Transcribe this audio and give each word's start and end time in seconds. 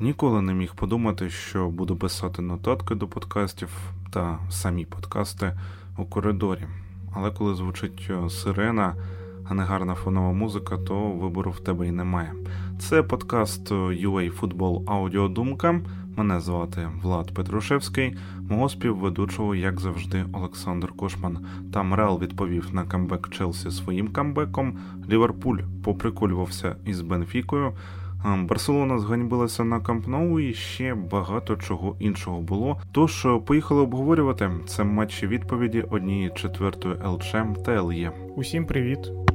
Ніколи 0.00 0.42
не 0.42 0.54
міг 0.54 0.74
подумати, 0.74 1.30
що 1.30 1.68
буду 1.68 1.96
писати 1.96 2.42
нотатки 2.42 2.94
до 2.94 3.08
подкастів 3.08 3.68
та 4.10 4.38
самі 4.50 4.84
подкасти 4.84 5.52
у 5.98 6.04
коридорі. 6.04 6.66
Але 7.14 7.30
коли 7.30 7.54
звучить 7.54 8.10
е, 8.10 8.30
сирена, 8.30 8.94
а 9.48 9.54
не 9.54 9.62
гарна 9.62 9.94
фонова 9.94 10.32
музика, 10.32 10.78
то 10.78 11.10
вибору 11.10 11.50
в 11.50 11.60
тебе 11.60 11.88
й 11.88 11.90
немає. 11.90 12.32
Це 12.78 13.02
подкаст 13.02 13.72
UA 13.72 14.40
Football 14.40 14.82
Аудіодумка. 14.86 15.80
Мене 16.16 16.40
звати 16.40 16.88
Влад 17.02 17.34
Петрушевський, 17.34 18.16
мого 18.48 18.68
співведучого, 18.68 19.54
як 19.54 19.80
завжди, 19.80 20.24
Олександр 20.32 20.92
Кошман. 20.92 21.38
Там 21.72 21.94
Реал 21.94 22.20
відповів 22.20 22.68
на 22.72 22.84
камбек 22.84 23.28
Челсі 23.30 23.70
своїм 23.70 24.08
камбеком. 24.08 24.78
Ліверпуль 25.08 25.58
поприколювався 25.84 26.76
із 26.84 27.00
Бенфікою. 27.00 27.72
Барселона 28.24 28.98
зганьбилася 28.98 29.64
на 29.64 29.80
Кампноу 29.80 30.40
і 30.40 30.54
ще 30.54 30.94
багато 30.94 31.56
чого 31.56 31.96
іншого 31.98 32.40
було. 32.40 32.80
Тож 32.92 33.26
поїхали 33.46 33.80
обговорювати 33.80 34.50
це 34.66 34.84
матчі 34.84 35.26
відповіді 35.26 35.84
однієї 35.90 36.30
четвертої 36.34 36.94
ЛЧМ 36.94 37.54
та 37.64 37.82
ЛЄ. 37.82 38.12
Усім 38.36 38.66
привіт. 38.66 39.25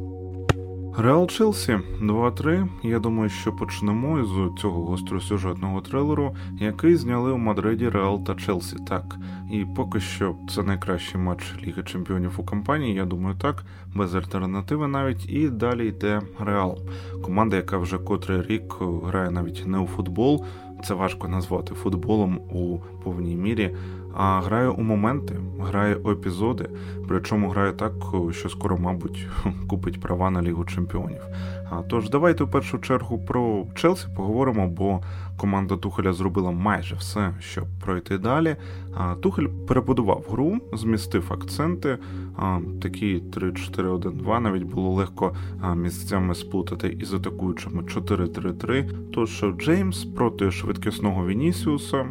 Реал 0.97 1.27
Челсі 1.27 1.79
2-3. 2.01 2.67
Я 2.83 2.99
думаю, 2.99 3.29
що 3.29 3.53
почнемо 3.53 4.25
з 4.25 4.61
цього 4.61 4.85
гостросюжетного 4.85 5.81
трилеру, 5.81 6.35
який 6.59 6.95
зняли 6.95 7.31
у 7.31 7.37
Мадриді 7.37 7.89
Реал 7.89 8.23
та 8.23 8.35
Челсі. 8.35 8.75
Так, 8.87 9.17
і 9.51 9.65
поки 9.75 9.99
що 9.99 10.35
це 10.49 10.63
найкращий 10.63 11.21
матч 11.21 11.43
Ліги 11.63 11.83
Чемпіонів 11.83 12.33
у 12.37 12.43
кампанії. 12.43 12.93
Я 12.93 13.05
думаю, 13.05 13.35
так, 13.41 13.63
без 13.95 14.15
альтернативи 14.15 14.87
навіть. 14.87 15.29
І 15.29 15.49
далі 15.49 15.87
йде 15.87 16.21
Реал. 16.39 16.77
Команда, 17.23 17.55
яка 17.55 17.77
вже 17.77 17.97
котрий 17.97 18.41
рік 18.41 18.75
грає 19.03 19.31
навіть 19.31 19.63
не 19.67 19.77
у 19.77 19.87
футбол. 19.87 20.45
Це 20.83 20.93
важко 20.93 21.27
назвати 21.27 21.75
футболом 21.75 22.37
у 22.37 22.79
повній 23.03 23.35
мірі 23.35 23.75
а 24.13 24.41
грає 24.41 24.69
у 24.69 24.81
моменти, 24.81 25.35
грає 25.59 25.95
у 25.95 26.11
епізоди, 26.11 26.69
причому 27.07 27.49
грає 27.49 27.71
так, 27.71 27.93
що 28.31 28.49
скоро, 28.49 28.77
мабуть, 28.77 29.27
купить 29.67 30.01
права 30.01 30.29
на 30.29 30.41
Лігу 30.41 30.65
Чемпіонів. 30.65 31.21
А 31.69 31.81
тож 31.81 32.09
давайте 32.09 32.43
в 32.43 32.51
першу 32.51 32.79
чергу 32.79 33.19
про 33.19 33.65
Челсі 33.75 34.07
поговоримо, 34.15 34.67
бо 34.67 35.01
команда 35.37 35.77
Тухеля 35.77 36.13
зробила 36.13 36.51
майже 36.51 36.95
все, 36.95 37.33
щоб 37.39 37.65
пройти 37.83 38.17
далі. 38.17 38.55
А 38.95 39.15
Тухель 39.15 39.47
перебудував 39.67 40.25
гру, 40.31 40.57
змістив 40.73 41.33
акценти. 41.33 41.97
А, 42.37 42.59
Такі 42.81 43.23
3-4-1-2 43.31 44.39
навіть 44.39 44.63
було 44.63 44.93
легко 44.93 45.35
місцями 45.75 46.35
сплутати 46.35 46.87
із 46.87 47.13
атакуючими 47.13 47.81
4-3-3. 47.81 48.89
Тож 49.13 49.45
Джеймс 49.57 50.05
проти 50.05 50.51
швидкісного 50.51 51.27
Вінісіуса 51.27 52.05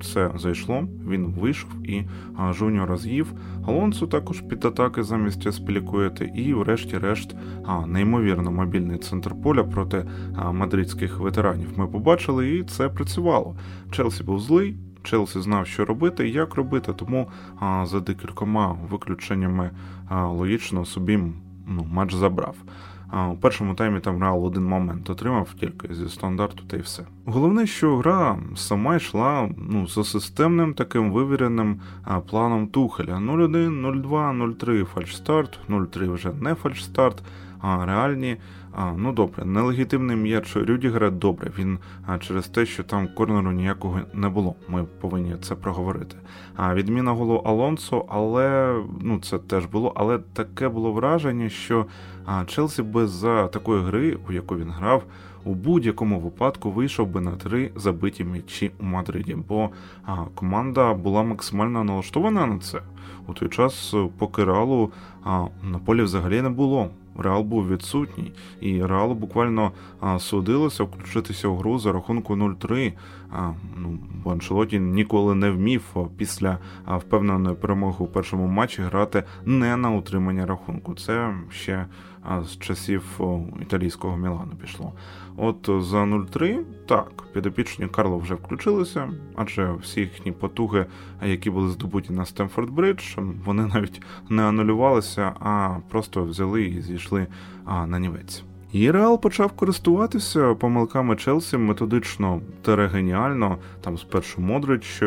все 0.00 0.30
зайшло, 0.36 0.84
він 1.08 1.26
вийшов 1.26 1.70
і 1.84 2.04
Жуніора 2.50 2.96
з'їв. 2.96 3.32
Алонсо 3.66 4.06
також 4.06 4.40
під 4.40 4.64
атаки 4.64 5.02
замість 5.02 5.52
спілікуєти, 5.52 6.32
і, 6.34 6.54
врешті-решт, 6.54 7.36
неймовірно 7.86 8.52
мобільний 8.52 8.98
центр 8.98 9.34
поля 9.42 9.64
проти 9.64 10.04
мадридських 10.52 11.18
ветеранів. 11.18 11.68
Ми 11.76 11.86
побачили, 11.86 12.56
і 12.56 12.62
це 12.62 12.88
працювало. 12.88 13.56
Челсі 13.90 14.24
був 14.24 14.40
злий. 14.40 14.76
Челсі 15.02 15.40
знав, 15.40 15.66
що 15.66 15.84
робити 15.84 16.28
і 16.28 16.32
як 16.32 16.54
робити, 16.54 16.92
тому 16.92 17.28
а, 17.60 17.86
за 17.86 18.00
декількома 18.00 18.76
виключеннями 18.90 19.70
а, 20.08 20.26
логічно 20.26 20.84
собі 20.84 21.18
ну, 21.66 21.86
матч 21.92 22.14
забрав. 22.14 22.56
У 23.32 23.36
першому 23.36 23.74
таймі 23.74 24.00
там 24.00 24.20
Реал 24.20 24.44
один 24.44 24.64
момент 24.64 25.10
отримав 25.10 25.54
тільки 25.60 25.94
зі 25.94 26.08
стандарту 26.08 26.64
та 26.66 26.76
й 26.76 26.80
все. 26.80 27.02
Головне, 27.24 27.66
що 27.66 27.96
гра 27.96 28.38
сама 28.56 28.96
йшла 28.96 29.50
ну, 29.58 29.86
за 29.86 30.04
системним 30.04 30.74
таким 30.74 31.12
вивіреним 31.12 31.80
планом 32.30 32.66
Тухеля. 32.66 33.14
0-1, 33.14 34.02
0-2, 34.02 34.56
0-3 34.56 34.84
фальшстарт, 34.84 35.58
0-3 35.68 36.12
вже 36.12 36.32
не 36.40 36.54
фальшстарт, 36.54 37.22
а 37.60 37.86
реальні. 37.86 38.36
А, 38.72 38.92
Ну 38.96 39.12
добре, 39.12 39.44
нелегітимний 39.44 40.16
м'яч 40.16 40.56
Рюдігера 40.56 41.10
добре. 41.10 41.50
Він 41.58 41.78
а, 42.06 42.18
через 42.18 42.48
те, 42.48 42.66
що 42.66 42.82
там 42.82 43.08
корнеру 43.14 43.52
ніякого 43.52 44.00
не 44.14 44.28
було. 44.28 44.54
Ми 44.68 44.84
повинні 45.00 45.36
це 45.42 45.54
проговорити. 45.54 46.16
А 46.56 46.74
відміна 46.74 47.12
голу 47.12 47.36
Алонсо, 47.36 48.06
але 48.08 48.74
ну 49.00 49.20
це 49.20 49.38
теж 49.38 49.66
було, 49.66 49.92
але 49.96 50.18
таке 50.18 50.68
було 50.68 50.92
враження, 50.92 51.48
що 51.48 51.86
а, 52.32 52.44
Челсі 52.44 52.82
без 52.82 53.10
за 53.10 53.48
такої 53.48 53.82
гри, 53.82 54.18
у 54.28 54.32
яку 54.32 54.56
він 54.56 54.70
грав, 54.70 55.02
у 55.44 55.54
будь-якому 55.54 56.20
випадку 56.20 56.70
вийшов 56.70 57.08
би 57.08 57.20
на 57.20 57.30
три 57.30 57.70
забиті 57.76 58.24
м'ячі 58.24 58.70
у 58.80 58.84
Мадриді, 58.84 59.36
бо 59.48 59.70
а, 60.04 60.16
команда 60.34 60.94
була 60.94 61.22
максимально 61.22 61.84
налаштована 61.84 62.46
на 62.46 62.58
це. 62.58 62.82
У 63.26 63.32
той 63.32 63.48
час 63.48 63.94
поки 64.18 64.44
Реалу 64.44 64.92
а, 65.24 65.46
на 65.62 65.78
полі 65.78 66.02
взагалі 66.02 66.42
не 66.42 66.50
було. 66.50 66.90
Реал 67.18 67.42
був 67.42 67.68
відсутній, 67.68 68.32
і 68.60 68.84
Реалу 68.84 69.14
буквально 69.14 69.72
а, 70.00 70.18
судилося 70.18 70.84
включитися 70.84 71.48
в 71.48 71.58
гру 71.58 71.78
за 71.78 71.92
рахунку 71.92 72.34
0-3. 72.34 72.92
Ну, 73.76 73.98
Аншелоті 74.24 74.80
ніколи 74.80 75.34
не 75.34 75.50
вмів 75.50 75.82
після 76.16 76.58
впевненої 76.86 77.56
перемоги 77.56 77.96
у 77.98 78.06
першому 78.06 78.46
матчі 78.46 78.82
грати 78.82 79.22
не 79.44 79.76
на 79.76 79.90
утримання 79.90 80.46
рахунку. 80.46 80.94
Це 80.94 81.34
ще 81.50 81.86
з 82.42 82.58
часів 82.58 83.20
італійського 83.62 84.16
Мілану 84.16 84.52
пішло. 84.60 84.92
От 85.36 85.66
за 85.66 85.98
0-3, 85.98 86.58
так, 86.86 87.24
підопічні 87.32 87.86
Карло 87.86 88.18
вже 88.18 88.34
включилися, 88.34 89.10
адже 89.36 89.72
всі 89.72 90.00
їхні 90.00 90.32
потуги, 90.32 90.86
які 91.22 91.50
були 91.50 91.68
здобуті 91.70 92.12
на 92.12 92.24
Стемфорд 92.24 92.70
Бридж, 92.70 93.16
вони 93.44 93.66
навіть 93.74 94.02
не 94.28 94.42
анулювалися, 94.42 95.32
а 95.40 95.76
просто 95.88 96.24
взяли 96.24 96.64
і 96.64 96.82
зійшли 96.82 97.26
на 97.86 97.98
нівець. 97.98 98.44
І 98.72 98.90
Реал 98.90 99.20
почав 99.20 99.52
користуватися 99.52 100.54
помилками 100.54 101.16
Челсі 101.16 101.56
методично 101.56 102.40
та 102.62 102.76
геніально, 102.86 103.58
там 103.80 103.98
спершу 103.98 104.40
Модрич 104.40 105.02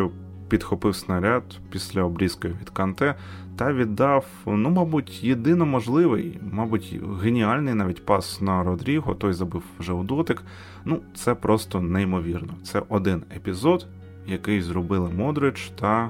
підхопив 0.49 0.95
снаряд 0.95 1.43
після 1.69 2.03
обрізки 2.03 2.47
від 2.47 2.69
Канте 2.69 3.15
та 3.55 3.73
віддав, 3.73 4.25
ну, 4.45 4.69
мабуть, 4.69 5.23
єдино 5.23 5.65
можливий, 5.65 6.39
мабуть, 6.51 6.99
геніальний 7.21 7.73
навіть 7.73 8.05
пас 8.05 8.41
на 8.41 8.63
Родріго, 8.63 9.15
той 9.15 9.33
забив 9.33 9.63
вже 9.79 9.93
у 9.93 10.03
дотик. 10.03 10.43
Ну, 10.85 10.99
це 11.15 11.35
просто 11.35 11.81
неймовірно. 11.81 12.53
Це 12.63 12.81
один 12.89 13.23
епізод, 13.35 13.87
який 14.27 14.61
зробили 14.61 15.09
Модрич 15.09 15.71
та 15.79 16.09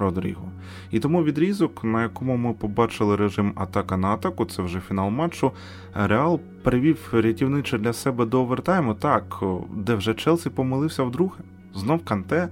Родріго. 0.00 0.48
І 0.90 0.98
тому 0.98 1.24
відрізок, 1.24 1.84
на 1.84 2.02
якому 2.02 2.36
ми 2.36 2.52
побачили 2.52 3.16
режим 3.16 3.52
атака 3.56 3.96
на 3.96 4.08
атаку, 4.08 4.44
це 4.44 4.62
вже 4.62 4.80
фінал 4.80 5.10
матчу. 5.10 5.52
Реал 5.94 6.40
привів 6.62 7.08
рятівниче 7.12 7.78
для 7.78 7.92
себе 7.92 8.26
до 8.26 8.40
овертайму, 8.40 8.94
так, 8.94 9.42
де 9.74 9.94
вже 9.94 10.14
Челсі 10.14 10.50
помилився 10.50 11.02
вдруге. 11.02 11.38
Знов 11.74 12.04
Канте. 12.04 12.48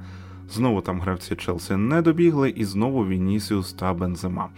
Знову 0.51 0.81
там 0.81 1.01
гравці 1.01 1.37
Челсі 1.37 1.77
не 1.77 2.03
добігли, 2.03 2.51
і 2.51 2.65
знову 2.65 3.07
Вінісіус 3.07 3.73
та 3.73 3.95
Бензема. 3.95 4.49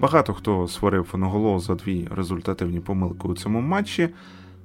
Багато 0.00 0.32
хто 0.32 0.68
сварив 0.68 1.14
наголос 1.14 1.66
за 1.66 1.74
дві 1.74 2.08
результативні 2.16 2.80
помилки 2.80 3.28
у 3.28 3.34
цьому 3.34 3.60
матчі. 3.60 4.08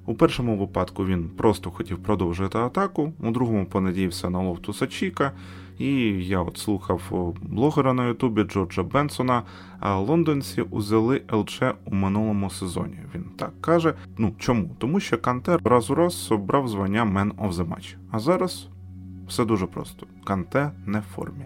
У 0.06 0.14
першому 0.14 0.58
випадку 0.58 1.06
він 1.06 1.30
просто 1.30 1.72
хотів 1.72 1.98
продовжити 1.98 2.58
атаку, 2.58 3.14
у 3.20 3.32
другому 3.32 3.66
понадіявся 3.66 4.30
на 4.30 4.40
Лофтуса 4.40 4.88
Чіка, 4.88 5.32
і 5.78 5.88
я 6.26 6.40
от 6.40 6.58
слухав 6.58 7.34
блогера 7.42 7.94
на 7.94 8.08
Ютубі 8.08 8.44
Джорджа 8.44 8.84
Бенсона. 8.84 9.44
А 9.80 9.96
лондонці 9.96 10.62
узяли 10.62 11.22
ЛЧ 11.32 11.62
у 11.86 11.96
минулому 11.96 12.50
сезоні. 12.50 12.98
Він 13.16 13.24
так 13.24 13.62
каже. 13.62 13.94
Ну 14.18 14.34
чому? 14.40 14.76
Тому 14.78 15.00
що 15.00 15.18
Кантер 15.18 15.60
раз 15.64 15.92
у 15.92 15.96
раз 15.96 16.32
брав 16.32 16.68
звання 16.68 17.04
Man 17.04 17.32
of 17.32 17.54
the 17.54 17.68
Match. 17.68 17.96
А 18.12 18.20
зараз 18.20 18.68
все 19.28 19.46
дуже 19.46 19.66
просто. 19.66 20.08
Канте 20.24 20.72
не 20.86 21.00
в 21.00 21.04
формі. 21.16 21.46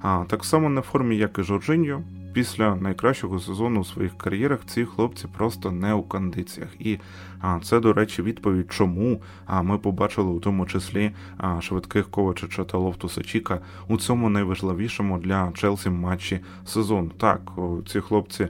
А 0.00 0.24
так 0.28 0.44
само 0.44 0.68
не 0.68 0.80
в 0.80 0.84
формі, 0.84 1.16
як 1.16 1.38
і 1.38 1.42
Жоржиньо. 1.42 2.02
Після 2.32 2.76
найкращого 2.76 3.38
сезону 3.38 3.80
у 3.80 3.84
своїх 3.84 4.18
кар'єрах 4.18 4.60
ці 4.66 4.84
хлопці 4.84 5.26
просто 5.36 5.70
не 5.70 5.94
у 5.94 6.02
кондиціях. 6.02 6.68
І 6.78 6.98
а, 7.40 7.60
це, 7.62 7.80
до 7.80 7.92
речі, 7.92 8.22
відповідь, 8.22 8.72
чому 8.72 9.22
а, 9.46 9.62
ми 9.62 9.78
побачили 9.78 10.30
у 10.30 10.40
тому 10.40 10.66
числі 10.66 11.10
а, 11.36 11.60
швидких 11.60 12.10
Ковачича 12.10 12.64
та 12.64 12.78
Лофтуса 12.78 13.22
Чіка 13.22 13.60
у 13.88 13.96
цьому 13.96 14.28
найважливішому 14.28 15.18
для 15.18 15.52
Челсі 15.54 15.90
матчі 15.90 16.40
сезону. 16.66 17.10
Так, 17.18 17.52
ці 17.86 18.00
хлопці 18.00 18.48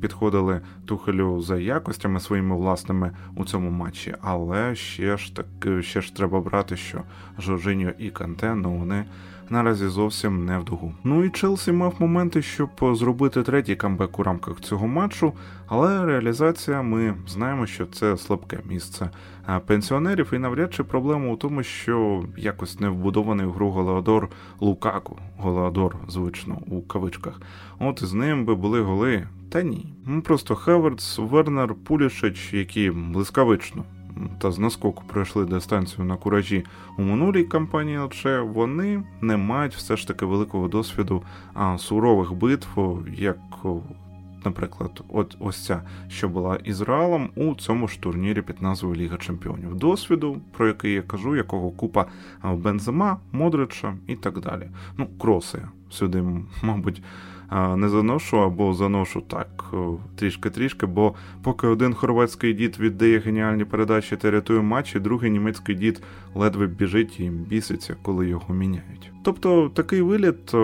підходили 0.00 0.60
Тухелю 0.86 1.40
за 1.40 1.58
якостями 1.58 2.20
своїми 2.20 2.56
власними 2.56 3.10
у 3.36 3.44
цьому 3.44 3.70
матчі, 3.70 4.14
але 4.20 4.74
ще 4.74 5.16
ж 5.16 5.36
так 5.36 5.46
ще 5.80 6.00
ж 6.00 6.16
треба 6.16 6.40
брати, 6.40 6.76
що 6.76 7.02
Жоржиньо 7.38 7.92
і 7.98 8.10
Канте, 8.10 8.54
ну 8.54 8.78
вони 8.78 9.04
наразі 9.50 9.88
зовсім 9.88 10.44
не 10.44 10.58
в 10.58 10.64
дугу. 10.64 10.94
Ну 11.04 11.24
і 11.24 11.30
Челсі 11.30 11.72
мав 11.72 11.94
моменти, 11.98 12.42
щоб 12.42 12.70
зробити 12.82 13.42
третій 13.42 13.76
камбек 13.76 14.18
у 14.18 14.22
рамках 14.22 14.60
цього 14.60 14.86
матчу, 14.86 15.32
але 15.66 16.06
реалізація 16.06 16.82
ми 16.82 17.14
знаємо, 17.28 17.66
що 17.66 17.86
це 17.86 18.16
слабке 18.16 18.58
місце 18.64 19.10
пенсіонерів, 19.66 20.32
і 20.32 20.38
навряд 20.38 20.74
чи 20.74 20.84
проблема 20.84 21.32
у 21.32 21.36
тому, 21.36 21.62
що 21.62 22.24
якось 22.36 22.80
не 22.80 22.88
вбудований 22.88 23.46
в 23.46 23.52
гру 23.52 23.70
Голеодор 23.70 24.28
Лукаку, 24.60 25.18
Голеодор, 25.38 25.96
звично 26.08 26.58
у 26.66 26.82
кавичках. 26.82 27.40
От 27.78 28.04
з 28.04 28.14
ним 28.14 28.44
би 28.44 28.54
були 28.54 28.80
голи. 28.80 29.28
Та 29.50 29.62
ні. 29.62 29.94
Просто 30.24 30.54
Хеверц, 30.54 31.18
Вернер, 31.18 31.74
Пулішич, 31.74 32.52
які 32.52 32.90
блискавично 32.90 33.84
та 34.38 34.50
з 34.52 34.58
наскоку 34.58 35.04
пройшли 35.06 35.44
дистанцію 35.44 36.04
на 36.04 36.16
куражі 36.16 36.64
у 36.98 37.02
минулій 37.02 37.44
кампанії, 37.44 37.98
лише 37.98 38.40
вони 38.40 39.02
не 39.20 39.36
мають 39.36 39.74
все 39.74 39.96
ж 39.96 40.08
таки 40.08 40.24
великого 40.26 40.68
досвіду 40.68 41.22
а, 41.54 41.78
сурових 41.78 42.32
битв, 42.32 42.98
як, 43.14 43.38
наприклад, 44.44 45.04
от 45.08 45.36
ось 45.40 45.64
ця, 45.64 45.82
що 46.08 46.28
була 46.28 46.56
із 46.64 46.82
у 47.36 47.54
цьому 47.54 47.88
ж 47.88 48.00
турнірі 48.00 48.42
під 48.42 48.62
назвою 48.62 48.94
Ліга 48.94 49.16
Чемпіонів. 49.16 49.74
Досвіду, 49.74 50.40
про 50.56 50.66
який 50.66 50.92
я 50.92 51.02
кажу, 51.02 51.36
якого 51.36 51.70
купа 51.70 52.06
Бензема, 52.44 53.16
Модрича 53.32 53.96
і 54.06 54.16
так 54.16 54.40
далі. 54.40 54.68
Ну, 54.96 55.08
кроси 55.18 55.62
сюди, 55.90 56.24
мабуть 56.62 57.02
не 57.52 57.88
заношу 57.88 58.40
або 58.40 58.74
заношу 58.74 59.20
так 59.20 59.74
трішки-трішки, 60.16 60.86
бо 60.86 61.14
поки 61.42 61.66
один 61.66 61.94
хорватський 61.94 62.54
дід 62.54 62.78
віддає 62.80 63.18
геніальні 63.18 63.64
передачі 63.64 64.16
та 64.16 64.30
рятує 64.30 64.60
матчі, 64.60 65.00
другий 65.00 65.30
німецький 65.30 65.74
дід 65.74 66.02
ледве 66.34 66.66
біжить 66.66 67.20
і 67.20 67.30
біситься, 67.30 67.96
коли 68.02 68.28
його 68.28 68.54
міняють. 68.54 69.15
Тобто 69.26 69.68
такий 69.68 70.02
виліт, 70.02 70.54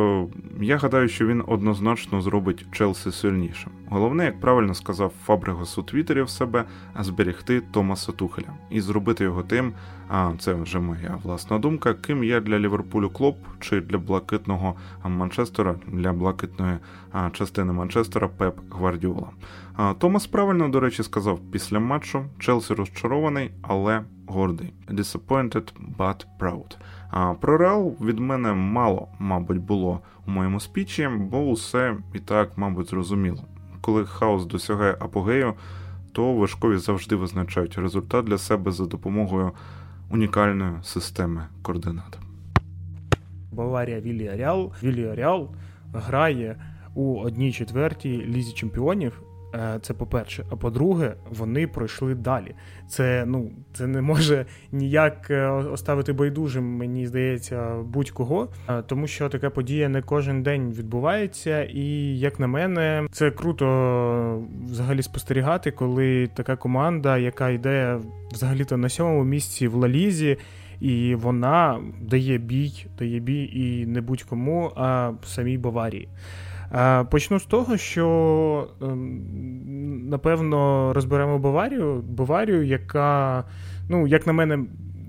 я 0.61 0.77
гадаю, 0.77 1.09
що 1.09 1.27
він 1.27 1.43
однозначно 1.47 2.21
зробить 2.21 2.67
Челсі 2.73 3.13
сильнішим. 3.13 3.73
Головне, 3.89 4.25
як 4.25 4.41
правильно 4.41 4.75
сказав 4.75 5.13
Фабрегас 5.25 5.79
у 5.79 5.83
Твіттері 5.83 6.23
в 6.23 6.29
себе, 6.29 6.65
зберегти 7.01 7.61
Томаса 7.61 8.13
Тухеля 8.13 8.49
і 8.71 8.81
зробити 8.81 9.25
його 9.25 9.43
тим, 9.43 9.73
а 10.09 10.33
це 10.39 10.55
вже 10.55 10.79
моя 10.79 11.19
власна 11.23 11.59
думка, 11.59 11.95
ким 11.95 12.25
є 12.25 12.41
для 12.41 12.59
Ліверпулю 12.59 13.11
Клоп 13.11 13.37
чи 13.61 13.81
для 13.81 13.99
блакитного 13.99 14.75
Манчестера, 15.05 15.75
для 15.87 16.13
блакитної 16.13 16.79
частини 17.33 17.73
Манчестера 17.73 18.29
Пеп 18.29 18.61
Гвардіола. 18.71 19.29
Томас 19.99 20.27
правильно, 20.27 20.69
до 20.69 20.81
речі, 20.81 21.03
сказав 21.03 21.41
після 21.53 21.81
матчу 21.81 22.25
Челсі 22.39 22.75
розчарований, 22.75 23.51
але 23.63 24.03
гордий. 24.27 24.73
Disappointed, 24.89 25.73
but 25.99 26.25
proud. 26.41 26.77
А 27.13 27.35
про 27.35 27.59
Реал 27.59 27.95
від 28.01 28.19
мене 28.19 28.53
мало, 28.53 29.09
мабуть, 29.19 29.59
було 29.59 30.01
у 30.27 30.31
моєму 30.31 30.61
спічі, 30.61 31.09
бо 31.09 31.39
усе 31.39 31.97
і 32.15 32.19
так, 32.19 32.59
мабуть, 32.59 32.91
зрозуміло. 32.91 33.45
Коли 33.81 34.05
хаос 34.05 34.47
досягає 34.47 34.97
апогею, 35.01 35.55
то 36.13 36.35
важкові 36.35 36.77
завжди 36.77 37.17
визначають 37.17 37.79
результат 37.79 38.25
для 38.25 38.39
себе 38.39 38.73
за 38.73 38.87
допомогою 38.87 39.53
унікальної 40.11 40.73
системи 40.83 41.47
координат. 41.63 42.19
Баварія 43.53 44.01
Віліаріал. 44.01 44.73
Віліаріал 44.83 45.51
грає 45.93 46.57
у 46.95 47.21
одній 47.21 47.53
четвертій 47.53 48.27
лізі 48.27 48.53
чемпіонів. 48.53 49.23
Е, 49.55 49.79
це 49.83 49.95
по-перше. 49.95 50.45
А 50.51 50.57
по-друге, 50.57 51.15
вони 51.31 51.67
пройшли 51.67 52.15
далі. 52.15 52.55
Це 52.89 53.25
ну, 53.27 53.51
це 53.73 53.87
не 53.87 54.03
може 54.03 54.47
ніяк 54.73 55.31
е, 55.31 55.47
оставити 55.49 56.13
байдужим, 56.13 56.65
мені 56.65 57.07
здається, 57.07 57.77
будь-кого, 57.85 58.49
е, 58.69 58.83
тому 58.83 59.07
що 59.07 59.29
така 59.29 59.51
подія 59.51 59.89
не 59.89 60.03
кожен 60.03 60.43
день 60.43 60.73
відбувається, 60.73 61.63
і 61.63 62.19
як 62.19 62.41
на 62.41 62.47
мене, 62.47 63.07
це 63.13 63.31
круто 63.31 64.45
взагалі 64.65 65.03
спостерігати, 65.03 65.71
коли 65.71 66.27
така 66.27 66.57
команда, 66.57 67.19
яка 67.19 67.51
йде 67.51 67.99
взагалі-то 68.33 68.77
на 68.77 68.89
сьомому 68.89 69.25
місці 69.25 69.69
в 69.69 69.75
Лалізі. 69.75 70.37
І 70.81 71.15
вона 71.15 71.81
дає 72.01 72.39
бій, 72.39 72.87
дає 72.99 73.21
бій 73.21 73.51
і 73.55 73.87
не 73.87 74.01
будь-кому, 74.01 74.73
а 74.77 75.13
самій 75.25 75.59
Баварії. 75.59 76.09
Почну 77.11 77.41
з 77.41 77.45
того, 77.45 77.77
що 77.77 78.69
ем, 78.83 80.09
напевно 80.09 80.93
розберемо 80.93 81.39
Баварію, 81.39 82.03
Баварію, 82.09 82.63
яка, 82.65 83.45
ну, 83.89 84.07
як 84.07 84.27
на 84.27 84.33
мене, 84.33 84.59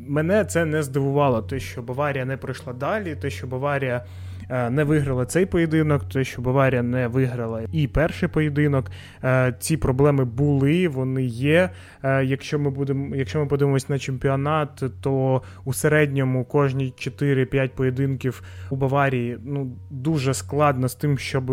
мене 0.07 0.45
це 0.45 0.65
не 0.65 0.83
здивувало, 0.83 1.41
те, 1.41 1.59
що 1.59 1.81
Баварія 1.81 2.25
не 2.25 2.37
пройшла 2.37 2.73
далі, 2.73 3.15
те, 3.15 3.29
що 3.29 3.47
Баварія 3.47 3.97
Е, 3.97 4.22
не 4.49 4.83
виграла 4.83 5.25
цей 5.25 5.45
поєдинок, 5.45 6.09
те, 6.09 6.23
що 6.23 6.41
Баварія 6.41 6.83
не 6.83 7.07
виграла 7.07 7.61
і 7.71 7.87
перший 7.87 8.29
поєдинок. 8.29 8.91
Е, 9.23 9.55
ці 9.59 9.77
проблеми 9.77 10.25
були, 10.25 10.87
вони 10.87 11.23
є. 11.23 11.69
Е, 12.03 12.25
якщо 12.25 12.59
ми 12.59 12.69
будемо, 12.69 13.15
якщо 13.15 13.39
ми 13.39 13.45
подивимось 13.45 13.89
на 13.89 13.99
чемпіонат, 13.99 14.83
то 15.01 15.41
у 15.65 15.73
середньому 15.73 16.45
кожні 16.45 16.93
4-5 16.97 17.69
поєдинків 17.69 18.43
у 18.69 18.75
Баварії 18.75 19.37
ну 19.43 19.77
дуже 19.89 20.33
складно 20.33 20.87
з 20.87 20.95
тим, 20.95 21.17
щоб 21.17 21.45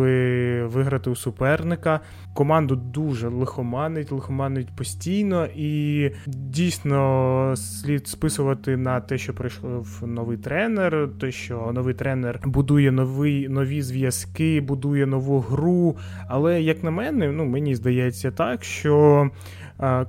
виграти 0.73 1.11
у 1.11 1.17
суперника. 1.17 2.01
Команду 2.35 2.77
дуже 2.77 3.29
лихоманить, 3.29 4.13
лихоманить 4.13 4.77
постійно, 4.77 5.47
і 5.57 6.11
дійсно 6.27 7.55
слід 7.57 8.09
списувати 8.09 8.77
на 8.77 9.01
те, 9.01 9.19
що 9.19 9.35
прийшов 9.35 10.03
новий 10.07 10.37
тренер, 10.37 11.09
те, 11.21 11.31
що 11.31 11.71
новий 11.75 11.95
тренер 11.95 12.41
будує 12.45 12.80
будує 12.81 12.93
нові 12.93 13.49
нові 13.49 13.82
зв'язки, 13.82 14.61
будує 14.61 15.06
нову 15.06 15.41
гру. 15.41 15.97
Але, 16.29 16.62
як 16.62 16.85
на 16.85 16.91
мене, 16.91 17.32
ну 17.32 17.44
мені 17.44 17.75
здається 17.75 18.31
так, 18.31 18.65
що 18.65 19.31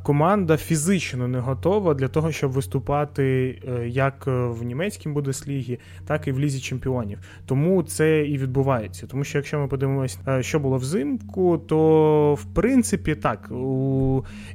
команда 0.04 0.58
фізично 0.58 1.28
не 1.28 1.40
готова 1.40 1.94
для 1.94 2.08
того, 2.08 2.32
щоб 2.32 2.52
виступати 2.52 3.58
е, 3.68 3.88
як 3.88 4.24
в 4.28 4.64
німецькій 4.64 5.10
Бундеслігі, 5.10 5.80
так 6.08 6.28
і 6.28 6.32
в 6.32 6.40
лізі 6.40 6.60
чемпіонів. 6.60 7.20
Тому 7.46 7.84
це 7.84 8.26
і 8.26 8.38
відбувається. 8.38 9.08
Тому 9.08 9.24
що 9.24 9.38
якщо 9.38 9.60
ми 9.60 9.68
подивимося, 9.68 10.20
е, 10.28 10.44
що 10.44 10.60
було 10.60 10.78
взимку, 10.78 11.58
то 11.58 12.34
в 12.34 12.46
принципі 12.54 13.16
так 13.16 13.52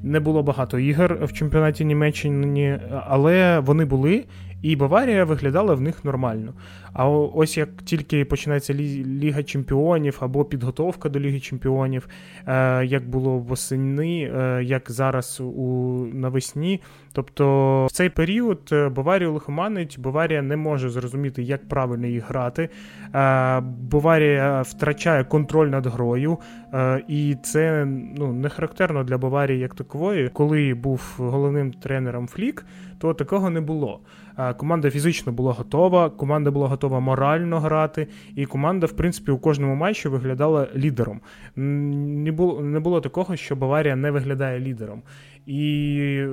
не 0.02 0.20
було 0.20 0.42
багато 0.42 0.78
ігор 0.78 1.18
в 1.24 1.32
чемпіонаті 1.32 1.84
Німеччини, 1.84 2.80
але 3.06 3.58
вони 3.58 3.84
були. 3.84 4.24
І 4.66 4.76
Баварія 4.76 5.24
виглядала 5.24 5.74
в 5.74 5.80
них 5.80 6.04
нормально. 6.04 6.52
А 6.92 7.08
ось 7.08 7.56
як 7.56 7.68
тільки 7.84 8.24
починається 8.24 8.74
Ліга 8.74 9.42
Чемпіонів 9.42 10.18
або 10.20 10.44
підготовка 10.44 11.08
до 11.08 11.20
Ліги 11.20 11.40
Чемпіонів, 11.40 12.08
е, 12.46 12.84
як 12.84 13.08
було 13.08 13.38
восени, 13.38 14.32
е, 14.36 14.64
як 14.64 14.90
зараз 14.90 15.40
у 15.40 15.72
навесні. 16.12 16.80
Тобто 17.12 17.86
в 17.86 17.92
цей 17.92 18.08
період 18.08 18.68
е, 18.72 18.88
Баварію 18.88 19.32
лихоманить, 19.32 19.98
Баварія 19.98 20.42
не 20.42 20.56
може 20.56 20.90
зрозуміти, 20.90 21.42
як 21.42 21.68
правильно 21.68 22.06
їх 22.06 22.28
грати. 22.28 22.68
Баварія 23.90 24.62
втрачає 24.62 25.25
контроль 25.25 25.68
над 25.68 25.87
грою, 25.87 26.38
і 27.08 27.37
це 27.42 27.85
ну, 28.16 28.32
не 28.32 28.49
характерно 28.49 29.04
для 29.04 29.18
Баварії 29.18 29.61
як 29.61 29.75
такової. 29.75 30.28
Коли 30.28 30.75
був 30.75 31.14
головним 31.18 31.73
тренером 31.73 32.28
Флік, 32.28 32.66
то 32.99 33.14
такого 33.14 33.50
не 33.50 33.61
було. 33.61 34.00
Команда 34.57 34.90
фізично 34.90 35.33
була 35.33 35.52
готова, 35.52 36.11
команда 36.11 36.50
була 36.50 36.69
готова 36.69 37.00
морально 37.00 37.61
грати, 37.61 38.07
і 38.35 38.47
команда, 38.47 38.87
в 38.87 38.93
принципі, 38.93 39.31
у 39.31 39.38
кожному 39.38 39.75
матчі 39.75 40.09
виглядала 40.09 40.69
лідером. 40.76 41.21
Не 41.57 42.33
було 42.33 42.61
не 42.61 42.81
було 42.81 43.00
такого, 43.00 43.37
що 43.37 43.57
Баварія 43.57 43.97
не 43.97 44.11
виглядає 44.11 44.61
лідером. 44.61 45.02
І 45.46 46.26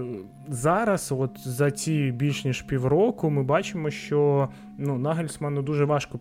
зараз, 0.47 1.11
от 1.17 1.31
за 1.47 1.71
ці 1.71 2.11
більш 2.11 2.45
ніж 2.45 2.61
півроку, 2.61 3.29
ми 3.29 3.43
бачимо, 3.43 3.89
що 3.89 4.49
ну, 4.77 4.97
Нагельсману 4.97 5.61
дуже 5.61 5.85
важко 5.85 6.19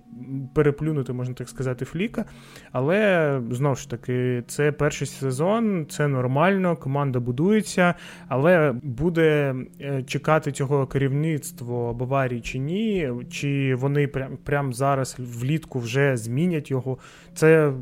переплюнути, 0.54 1.12
можна 1.12 1.34
так 1.34 1.48
сказати, 1.48 1.84
Фліка. 1.84 2.24
Але 2.72 3.40
знову 3.50 3.74
ж 3.74 3.90
таки, 3.90 4.42
це 4.46 4.72
перший 4.72 5.06
сезон, 5.06 5.86
це 5.88 6.08
нормально, 6.08 6.76
команда 6.76 7.20
будується, 7.20 7.94
але 8.28 8.72
буде 8.82 9.54
е, 9.80 10.02
чекати 10.02 10.52
цього 10.52 10.86
керівництво 10.86 11.94
Баварії 11.94 12.40
чи 12.40 12.58
ні, 12.58 13.10
чи 13.30 13.74
вони 13.74 14.06
прям, 14.06 14.36
прям 14.44 14.72
зараз 14.72 15.16
влітку 15.18 15.78
вже 15.78 16.16
змінять 16.16 16.70
його. 16.70 16.98
Це 17.34 17.72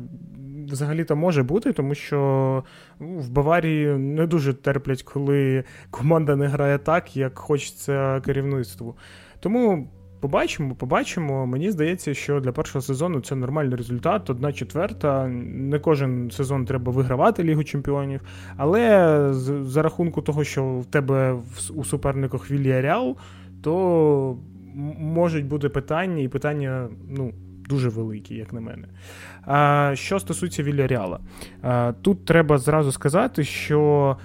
взагалі-то 0.71 1.15
може 1.15 1.43
бути, 1.43 1.73
тому 1.73 1.95
що 1.95 2.63
в 2.99 3.29
Баварії 3.29 3.87
не 3.87 4.27
дуже 4.27 4.53
терплять, 4.53 5.03
коли 5.03 5.63
команда 5.89 6.35
не 6.35 6.47
грає 6.47 6.77
так, 6.77 7.17
як 7.17 7.39
хочеться 7.39 8.21
керівництву. 8.25 8.95
Тому. 9.39 9.87
Побачимо, 10.21 10.75
побачимо. 10.75 11.45
Мені 11.45 11.71
здається, 11.71 12.13
що 12.13 12.39
для 12.39 12.51
першого 12.51 12.81
сезону 12.81 13.21
це 13.21 13.35
нормальний 13.35 13.75
результат. 13.75 14.29
Одна 14.29 14.53
четверта. 14.53 15.27
Не 15.27 15.79
кожен 15.79 16.31
сезон 16.31 16.65
треба 16.65 16.91
вигравати 16.91 17.43
Лігу 17.43 17.63
Чемпіонів. 17.63 18.21
Але 18.57 19.27
за 19.63 19.81
рахунку 19.81 20.21
того, 20.21 20.43
що 20.43 20.63
в 20.63 20.85
тебе 20.85 21.35
у 21.75 21.83
суперниках 21.83 22.51
Вільяріал, 22.51 23.17
то 23.61 24.37
можуть 24.97 25.45
бути 25.45 25.69
питання, 25.69 26.21
і 26.23 26.27
питання, 26.27 26.89
ну. 27.09 27.33
Дуже 27.71 27.89
великі, 27.89 28.35
як 28.35 28.53
на 28.53 28.61
мене. 28.61 28.87
А, 29.45 29.91
Що 29.95 30.19
стосується 30.19 30.63
Вільяріала, 30.63 31.19
тут 32.01 32.25
треба 32.25 32.57
зразу 32.57 32.91
сказати, 32.91 33.43
що 33.43 34.17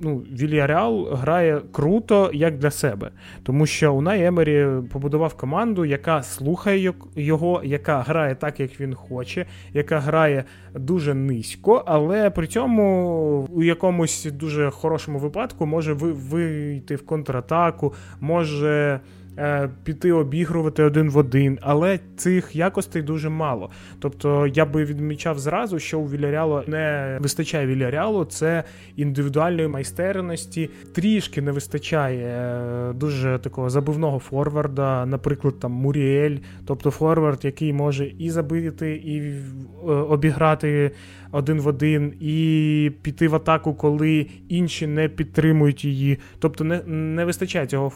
ну, 0.00 0.16
Вільяреал 0.16 1.08
грає 1.14 1.60
круто 1.72 2.30
як 2.34 2.58
для 2.58 2.70
себе, 2.70 3.10
тому 3.42 3.66
що 3.66 3.94
Унай 3.94 4.24
Емері 4.24 4.66
побудував 4.92 5.34
команду, 5.34 5.84
яка 5.84 6.22
слухає 6.22 6.92
його, 7.16 7.60
яка 7.64 8.00
грає 8.00 8.34
так, 8.34 8.60
як 8.60 8.80
він 8.80 8.94
хоче, 8.94 9.46
яка 9.74 9.98
грає 9.98 10.44
дуже 10.74 11.14
низько, 11.14 11.84
але 11.86 12.30
при 12.30 12.46
цьому 12.46 13.48
у 13.50 13.62
якомусь 13.62 14.24
дуже 14.24 14.70
хорошому 14.70 15.18
випадку 15.18 15.66
може 15.66 15.92
вийти 15.92 16.96
в 16.96 17.06
контратаку, 17.06 17.94
може. 18.20 19.00
Е, 19.40 19.68
піти 19.84 20.12
обігрувати 20.12 20.82
один 20.82 21.10
в 21.10 21.16
один, 21.16 21.58
але 21.62 21.98
цих 22.16 22.56
якостей 22.56 23.02
дуже 23.02 23.28
мало. 23.28 23.70
Тобто 23.98 24.46
я 24.46 24.64
би 24.64 24.84
відмічав 24.84 25.38
зразу, 25.38 25.78
що 25.78 26.00
у 26.00 26.08
Віляріалу 26.08 26.62
не 26.66 27.18
вистачає 27.20 27.66
Віляріалу, 27.66 28.24
це 28.24 28.64
індивідуальної 28.96 29.68
майстерності, 29.68 30.70
трішки 30.94 31.42
не 31.42 31.52
вистачає 31.52 32.26
е, 32.26 32.92
дуже 32.92 33.38
такого 33.42 33.70
забивного 33.70 34.18
форварда, 34.18 35.06
наприклад, 35.06 35.58
там 35.58 35.72
Муріель, 35.72 36.36
тобто 36.66 36.90
форвард, 36.90 37.44
який 37.44 37.72
може 37.72 38.12
і 38.18 38.30
забити, 38.30 38.94
і 38.94 39.20
е, 39.20 39.92
обіграти 39.92 40.90
один 41.32 41.60
в 41.60 41.66
один, 41.66 42.12
і 42.20 42.92
піти 43.02 43.28
в 43.28 43.34
атаку, 43.34 43.74
коли 43.74 44.26
інші 44.48 44.86
не 44.86 45.08
підтримують 45.08 45.84
її. 45.84 46.18
Тобто 46.38 46.64
не 46.64 46.82
не 46.86 47.24
вистачає 47.24 47.66
цього 47.66 47.90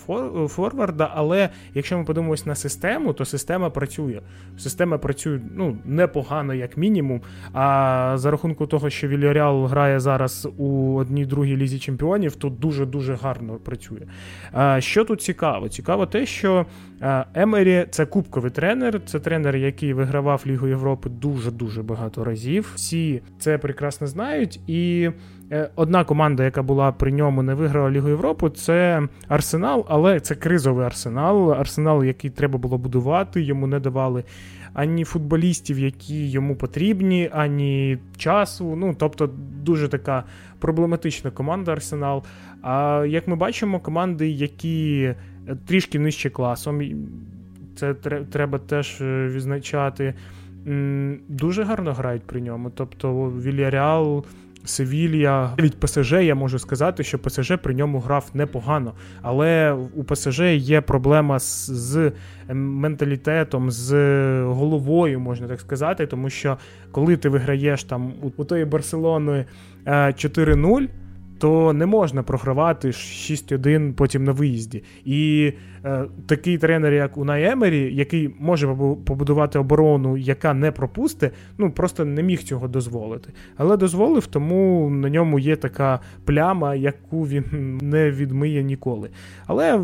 форварда, 0.48 1.10
але 1.14 1.48
якщо 1.74 1.98
ми 1.98 2.04
подивимось 2.04 2.46
на 2.46 2.54
систему, 2.54 3.12
то 3.12 3.24
система 3.24 3.70
працює. 3.70 4.20
Система 4.58 4.98
працює 4.98 5.40
ну, 5.54 5.78
непогано, 5.84 6.54
як 6.54 6.76
мінімум. 6.76 7.20
А 7.52 8.12
за 8.16 8.30
рахунку 8.30 8.66
того, 8.66 8.90
що 8.90 9.08
Вільяріал 9.08 9.66
грає 9.66 10.00
зараз 10.00 10.48
у 10.56 10.94
одній 10.94 11.26
другій 11.26 11.56
лізі 11.56 11.78
чемпіонів, 11.78 12.36
то 12.36 12.48
дуже-дуже 12.48 13.14
гарно 13.14 13.54
працює. 13.54 14.00
А, 14.52 14.80
Що 14.80 15.04
тут 15.04 15.22
цікаво? 15.22 15.68
Цікаво 15.68 16.06
те, 16.06 16.26
що 16.26 16.66
Емері 17.34 17.86
це 17.90 18.06
кубковий 18.06 18.50
тренер, 18.50 19.00
це 19.06 19.20
тренер, 19.20 19.56
який 19.56 19.92
вигравав 19.92 20.42
Лігу 20.46 20.68
Європи 20.68 21.10
дуже-дуже 21.10 21.82
багато 21.82 22.24
разів. 22.24 22.72
Всі 22.74 23.22
це 23.38 23.58
прекрасно 23.58 24.06
знають. 24.06 24.60
І 24.66 25.10
е, 25.52 25.70
одна 25.76 26.04
команда, 26.04 26.44
яка 26.44 26.62
була 26.62 26.92
при 26.92 27.12
ньому, 27.12 27.42
не 27.42 27.54
виграла 27.54 27.90
Лігу 27.90 28.08
Європи, 28.08 28.50
це 28.50 29.02
Арсенал, 29.28 29.86
але 29.88 30.20
це 30.20 30.34
кризовий 30.34 30.86
арсенал. 30.86 31.52
Арсенал, 31.52 32.04
який 32.04 32.30
треба 32.30 32.58
було 32.58 32.78
будувати, 32.78 33.42
йому 33.42 33.66
не 33.66 33.80
давали. 33.80 34.24
Ані 34.74 35.04
футболістів, 35.04 35.78
які 35.78 36.30
йому 36.30 36.56
потрібні, 36.56 37.30
ані 37.32 37.98
часу. 38.16 38.76
Ну, 38.76 38.96
тобто, 38.98 39.30
дуже 39.62 39.88
така 39.88 40.24
проблематична 40.58 41.30
команда 41.30 41.72
Арсенал. 41.72 42.22
А 42.62 43.04
як 43.08 43.28
ми 43.28 43.36
бачимо, 43.36 43.80
команди, 43.80 44.28
які 44.28 45.02
е, 45.02 45.56
трішки 45.66 45.98
нижче 45.98 46.30
класом, 46.30 46.82
це 47.76 47.94
треба 48.32 48.58
теж 48.58 49.00
е, 49.00 49.28
відзначати 49.28 50.14
дуже 51.28 51.62
гарно 51.62 51.92
грають 51.92 52.22
при 52.22 52.40
ньому. 52.40 52.70
Тобто 52.70 53.30
Вільяреал, 53.30 54.24
Севілья, 54.64 55.54
навіть 55.58 55.80
ПСЖ, 55.80 56.12
я 56.12 56.34
можу 56.34 56.58
сказати, 56.58 57.04
що 57.04 57.18
ПСЖ 57.18 57.52
при 57.62 57.74
ньому 57.74 58.00
грав 58.00 58.30
непогано. 58.34 58.92
Але 59.22 59.72
у 59.72 60.04
ПСЖ 60.04 60.40
є 60.40 60.80
проблема 60.80 61.38
з, 61.38 61.66
з 61.66 62.12
менталітетом, 62.54 63.70
з 63.70 63.92
головою, 64.42 65.20
можна 65.20 65.48
так 65.48 65.60
сказати, 65.60 66.06
тому 66.06 66.30
що 66.30 66.58
коли 66.90 67.16
ти 67.16 67.28
виграєш 67.28 67.84
там 67.84 68.12
у, 68.22 68.30
у 68.36 68.44
тої 68.44 68.64
Барселони 68.64 69.44
4-0. 69.86 70.88
То 71.44 71.72
не 71.72 71.86
можна 71.86 72.22
програвати 72.22 72.88
6-1 72.88 73.92
потім 73.92 74.24
на 74.24 74.32
виїзді. 74.32 74.82
І 75.04 75.52
е, 75.84 76.04
такий 76.26 76.58
тренер, 76.58 76.92
як 76.92 77.16
Унай 77.16 77.44
Емері, 77.44 77.94
який 77.94 78.34
може 78.38 78.66
побудувати 79.04 79.58
оборону, 79.58 80.16
яка 80.16 80.54
не 80.54 80.72
пропусте, 80.72 81.30
ну 81.58 81.70
просто 81.70 82.04
не 82.04 82.22
міг 82.22 82.42
цього 82.42 82.68
дозволити. 82.68 83.32
Але 83.56 83.76
дозволив, 83.76 84.26
тому 84.26 84.90
на 84.90 85.10
ньому 85.10 85.38
є 85.38 85.56
така 85.56 86.00
пляма, 86.24 86.74
яку 86.74 87.22
він 87.22 87.44
не 87.82 88.10
відмиє 88.10 88.62
ніколи. 88.62 89.10
Але 89.46 89.80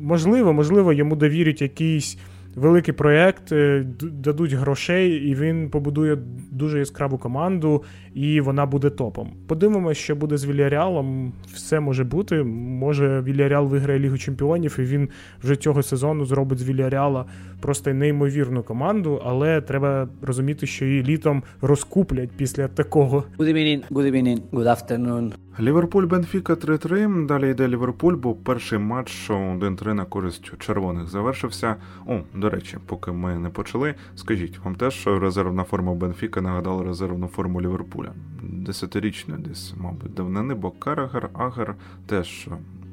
можливо, 0.00 0.52
можливо, 0.52 0.92
йому 0.92 1.16
довірять 1.16 1.62
якийсь 1.62 2.18
великий 2.54 2.94
проєкт, 2.94 3.52
е, 3.52 3.84
дадуть 4.02 4.52
грошей, 4.52 5.10
і 5.12 5.34
він 5.34 5.70
побудує 5.70 6.18
дуже 6.50 6.78
яскраву 6.78 7.18
команду, 7.18 7.82
і 8.14 8.40
вона 8.40 8.66
буде 8.66 8.90
топом. 8.90 9.32
Подивимося, 9.46 10.00
що 10.00 10.16
буде 10.16 10.36
з 10.36 10.44
Вільяріалом. 10.44 11.32
Все 11.54 11.80
може 11.80 12.04
бути. 12.04 12.42
Може, 12.42 13.22
Вільяріал 13.22 13.66
виграє 13.66 13.98
Лігу 13.98 14.18
Чемпіонів, 14.18 14.76
і 14.78 14.82
він 14.82 15.08
вже 15.42 15.56
цього 15.56 15.82
сезону 15.82 16.26
зробить 16.26 16.58
з 16.58 16.68
Вільяріала 16.68 17.24
просто 17.60 17.94
неймовірну 17.94 18.62
команду, 18.62 19.22
але 19.24 19.60
треба 19.60 20.08
розуміти, 20.22 20.66
що 20.66 20.84
її 20.84 21.02
літом 21.02 21.42
розкуплять 21.60 22.30
після 22.36 22.68
такого. 22.68 23.24
Good 23.38 23.48
evening, 23.48 23.82
good 23.90 24.12
evening, 24.12 24.40
good 24.52 24.66
afternoon. 24.66 25.32
Ліверпуль 25.60 26.06
Бенфіка 26.06 26.54
3-3. 26.54 27.26
Далі 27.26 27.50
йде 27.50 27.68
Ліверпуль, 27.68 28.14
бо 28.14 28.34
перший 28.34 28.78
матч 28.78 29.30
1-3 29.30 29.92
на 29.92 30.04
користь 30.04 30.52
червоних 30.58 31.08
завершився. 31.08 31.76
О, 32.06 32.20
до 32.34 32.50
речі, 32.50 32.78
поки 32.86 33.12
ми 33.12 33.38
не 33.38 33.48
почали, 33.48 33.94
скажіть, 34.14 34.58
вам 34.64 34.74
теж 34.74 35.06
резервна 35.06 35.64
форма 35.64 35.94
Бенфіка 35.94 36.40
нагадала 36.40 36.84
резервну 36.84 37.26
форму 37.26 37.60
Ліверпуля? 37.60 38.01
Десятирічна 38.42 39.38
десь, 39.38 39.74
мабуть, 39.76 40.14
давнини, 40.14 40.54
бо 40.54 40.70
Карагер, 40.70 41.30
Агер 41.34 41.76
теж 42.06 42.48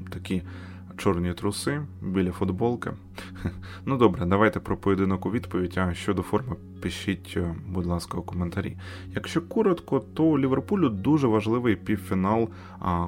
такі 0.10 0.44
чорні 0.98 1.34
труси, 1.34 1.82
біля 2.02 2.32
футболки. 2.32 2.92
Ну 3.86 3.98
добре, 3.98 4.26
давайте 4.26 4.60
про 4.60 4.78
поєдинок 4.78 5.26
у 5.26 5.32
відповідь. 5.32 5.78
А 5.78 5.94
щодо 5.94 6.22
форми, 6.22 6.56
пишіть, 6.82 7.34
е, 7.38 7.56
будь 7.68 7.86
ласка, 7.86 8.18
у 8.18 8.22
коментарі. 8.22 8.78
Якщо 9.16 9.42
коротко, 9.42 10.00
то 10.00 10.24
у 10.24 10.40
Ліверпулю 10.40 10.90
дуже 10.90 11.28
важливий 11.28 11.76
півфінал 11.76 12.50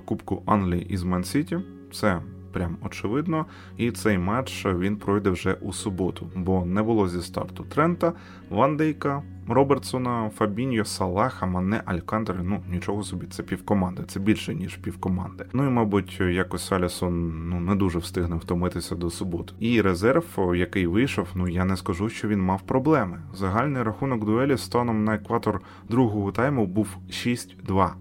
Кубку 0.06 0.44
Англії 0.46 0.86
із 0.90 1.04
Ман-Сіті. 1.04 1.60
Це 1.94 2.22
прям 2.52 2.78
очевидно. 2.84 3.46
І 3.78 3.92
цей 3.92 4.18
матч 4.18 4.66
він 4.66 4.98
пройде 4.98 5.30
вже 5.30 5.54
у 5.54 5.74
суботу, 5.74 6.32
бо 6.36 6.66
не 6.66 6.84
було 6.84 7.10
зі 7.10 7.22
старту 7.22 7.64
Трента, 7.64 8.14
Вандейка, 8.50 9.24
Робертсона, 9.48 10.30
Фабіньо, 10.38 10.86
Салаха, 10.86 11.46
Мане, 11.46 11.82
Алькантери. 11.86 12.40
Ну 12.44 12.64
нічого 12.72 13.04
собі, 13.04 13.26
це 13.26 13.44
півкоманди, 13.44 14.04
це 14.08 14.20
більше 14.20 14.56
ніж 14.56 14.76
півкоманди. 14.76 15.46
Ну 15.54 15.68
і 15.68 15.70
мабуть, 15.70 16.20
якось 16.20 16.72
Алісон 16.72 17.50
ну 17.50 17.60
не 17.60 17.76
дуже 17.76 18.00
встигне 18.00 18.36
втомитися 18.36 18.96
до 18.96 19.10
суботи. 19.10 19.54
І 19.60 19.82
резерв, 19.82 20.56
який 20.56 20.88
вийшов, 20.88 21.28
ну 21.36 21.48
я 21.48 21.66
не 21.66 21.78
скажу, 21.78 22.10
що 22.10 22.28
він 22.28 22.42
мав 22.42 22.62
проблеми. 22.62 23.22
Загальний 23.34 23.84
рахунок 23.84 24.26
дуелі 24.26 24.58
станом 24.58 25.04
на 25.04 25.16
екватор 25.16 25.62
другого 25.90 26.32
тайму 26.32 26.66
був 26.66 26.98
6-2 27.10 27.92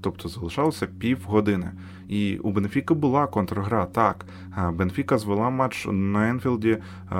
тобто 0.00 0.28
залишалося 0.28 0.86
півгодини. 0.86 1.70
І 2.08 2.38
у 2.38 2.50
Бенфіка 2.50 2.94
була 2.94 3.26
контргра. 3.26 3.86
Так, 3.86 4.26
Бенфіка 4.72 5.18
звела 5.18 5.50
матч 5.50 5.88
на 5.90 6.28
Енфілді 6.28 6.78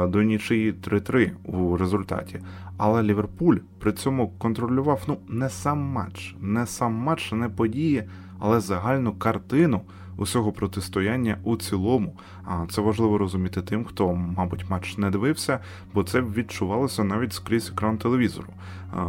до 0.08 0.22
нічиї 0.22 0.72
3-3 0.72 1.30
у 1.44 1.76
результаті. 1.76 2.40
Але 2.76 3.02
Ліверпуль 3.02 3.56
при 3.78 3.92
цьому 3.92 4.28
контролював 4.28 5.02
ну 5.08 5.18
не 5.28 5.48
сам 5.48 5.78
матч, 5.78 6.36
не 6.40 6.66
сам 6.66 6.94
матч, 6.94 7.32
не 7.32 7.48
події, 7.48 8.04
але 8.38 8.60
загальну 8.60 9.12
картину 9.12 9.80
усього 10.18 10.52
протистояння 10.52 11.38
у 11.42 11.56
цілому. 11.56 12.16
А 12.44 12.66
це 12.70 12.80
важливо 12.80 13.18
розуміти 13.18 13.62
тим, 13.62 13.84
хто, 13.84 14.14
мабуть, 14.14 14.70
матч 14.70 14.98
не 14.98 15.10
дивився, 15.10 15.58
бо 15.94 16.02
це 16.02 16.20
відчувалося 16.20 17.04
навіть 17.04 17.32
скрізь 17.32 17.70
екран 17.70 17.98
телевізору. 17.98 18.48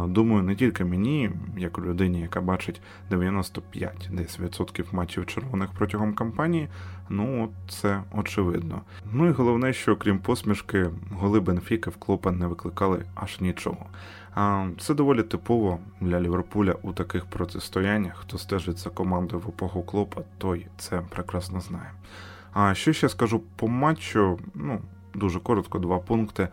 Думаю, 0.06 0.42
не 0.42 0.56
тільки 0.56 0.84
мені, 0.84 1.30
як 1.56 1.78
людині, 1.78 2.20
яка 2.20 2.40
бачить 2.40 2.80
95 3.10 4.08
десь 4.12 4.40
відсотків 4.40 4.88
матчів 4.92 5.26
червоних 5.26 5.70
протягом 5.78 6.14
кампанії. 6.14 6.68
Ну, 7.08 7.48
це 7.68 8.02
очевидно. 8.12 8.80
Ну 9.12 9.26
і 9.26 9.30
головне, 9.30 9.72
що 9.72 9.96
крім 9.96 10.18
посмішки, 10.18 10.90
голи 11.10 11.40
Бенфіка 11.40 11.90
в 11.90 11.96
Клопа 11.96 12.30
не 12.30 12.46
викликали 12.46 13.04
аж 13.14 13.40
нічого. 13.40 13.86
Це 14.78 14.94
доволі 14.94 15.22
типово 15.22 15.78
для 16.00 16.20
Ліверпуля 16.20 16.74
у 16.82 16.92
таких 16.92 17.26
протистояннях. 17.26 18.16
Хто 18.16 18.38
стежить 18.38 18.78
за 18.78 18.90
командою 18.90 19.42
в 19.46 19.48
епоху 19.48 19.82
Клопа, 19.82 20.20
той 20.38 20.66
це 20.78 21.02
прекрасно 21.10 21.60
знає. 21.60 21.90
А 22.52 22.74
що 22.74 22.92
ще 22.92 23.08
скажу 23.08 23.42
по 23.56 23.68
матчу? 23.68 24.38
Ну, 24.54 24.80
дуже 25.14 25.40
коротко, 25.40 25.78
два 25.78 25.98
пункти. 25.98 26.48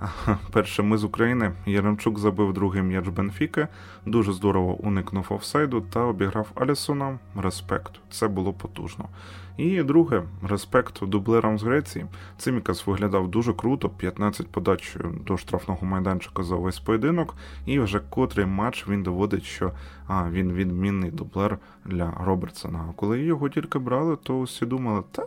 Перше 0.52 0.82
ми 0.82 0.98
з 0.98 1.04
України. 1.04 1.52
Яремчук 1.66 2.18
забив 2.18 2.52
другий 2.52 2.82
м'яч 2.82 3.08
Бенфіки, 3.08 3.68
дуже 4.06 4.32
здорово 4.32 4.74
уникнув 4.74 5.26
офсайду 5.28 5.80
та 5.80 6.00
обіграв 6.00 6.50
Алісона. 6.54 7.18
Респект, 7.36 7.92
це 8.10 8.28
було 8.28 8.52
потужно. 8.52 9.08
І 9.56 9.82
друге, 9.82 10.22
респект 10.48 11.04
дублерам 11.04 11.58
з 11.58 11.62
Греції. 11.62 12.06
Цимікас 12.38 12.86
виглядав 12.86 13.28
дуже 13.28 13.52
круто, 13.52 13.88
15 13.88 14.48
подач 14.48 14.96
до 15.26 15.36
штрафного 15.36 15.86
майданчика 15.86 16.42
за 16.42 16.56
весь 16.56 16.78
поєдинок, 16.78 17.34
і 17.66 17.78
вже 17.78 18.00
котрий 18.10 18.46
матч 18.46 18.88
він 18.88 19.02
доводить, 19.02 19.44
що 19.44 19.72
а, 20.06 20.30
він 20.30 20.52
відмінний 20.52 21.10
дублер 21.10 21.58
для 21.84 22.12
Робертсона. 22.20 22.86
А 22.90 22.92
коли 22.92 23.20
його 23.20 23.48
тільки 23.48 23.78
брали, 23.78 24.16
то 24.16 24.40
всі 24.42 24.66
думали, 24.66 25.02
та 25.12 25.26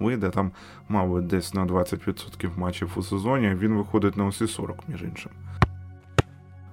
вийде 0.00 0.30
там, 0.30 0.50
мабуть, 0.88 1.26
десь 1.26 1.54
на 1.54 1.66
20% 1.66 2.58
матчів 2.58 2.92
у 2.96 3.02
сезоні, 3.02 3.54
він 3.54 3.74
виходить 3.74 4.16
на 4.16 4.26
усі 4.26 4.46
40, 4.46 4.88
між 4.88 5.02
іншим. 5.02 5.32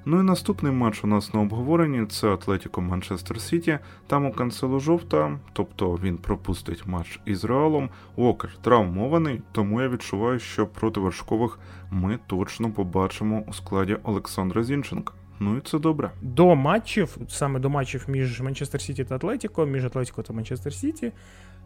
Ну 0.09 0.19
і 0.19 0.23
наступний 0.23 0.71
матч 0.71 1.03
у 1.03 1.07
нас 1.07 1.33
на 1.33 1.41
обговоренні 1.41 2.05
це 2.05 2.27
Атлетіко 2.27 2.81
Манчестер 2.81 3.41
Сіті. 3.41 3.79
Там 4.07 4.25
у 4.25 4.31
канцелу 4.31 4.79
жовта, 4.79 5.39
тобто 5.53 5.99
він 6.03 6.17
пропустить 6.17 6.87
матч 6.87 7.19
із 7.25 7.43
Реалом. 7.43 7.89
Уокер 8.15 8.57
травмований, 8.61 9.41
тому 9.51 9.81
я 9.81 9.89
відчуваю, 9.89 10.39
що 10.39 10.67
проти 10.67 10.99
вершкових 10.99 11.59
ми 11.91 12.19
точно 12.27 12.71
побачимо 12.71 13.43
у 13.47 13.53
складі 13.53 13.97
Олександра 14.03 14.63
Зінченка. 14.63 15.13
Ну 15.39 15.57
і 15.57 15.61
це 15.61 15.79
добре. 15.79 16.11
До 16.21 16.55
матчів, 16.55 17.17
саме 17.27 17.59
до 17.59 17.69
матчів 17.69 18.05
між 18.07 18.41
Манчестер 18.41 18.81
Сіті 18.81 19.03
та 19.03 19.15
Атлетіко, 19.15 19.65
між 19.65 19.85
Атлетіко 19.85 20.23
та 20.23 20.33
Манчестер 20.33 20.73
Сіті, 20.73 21.11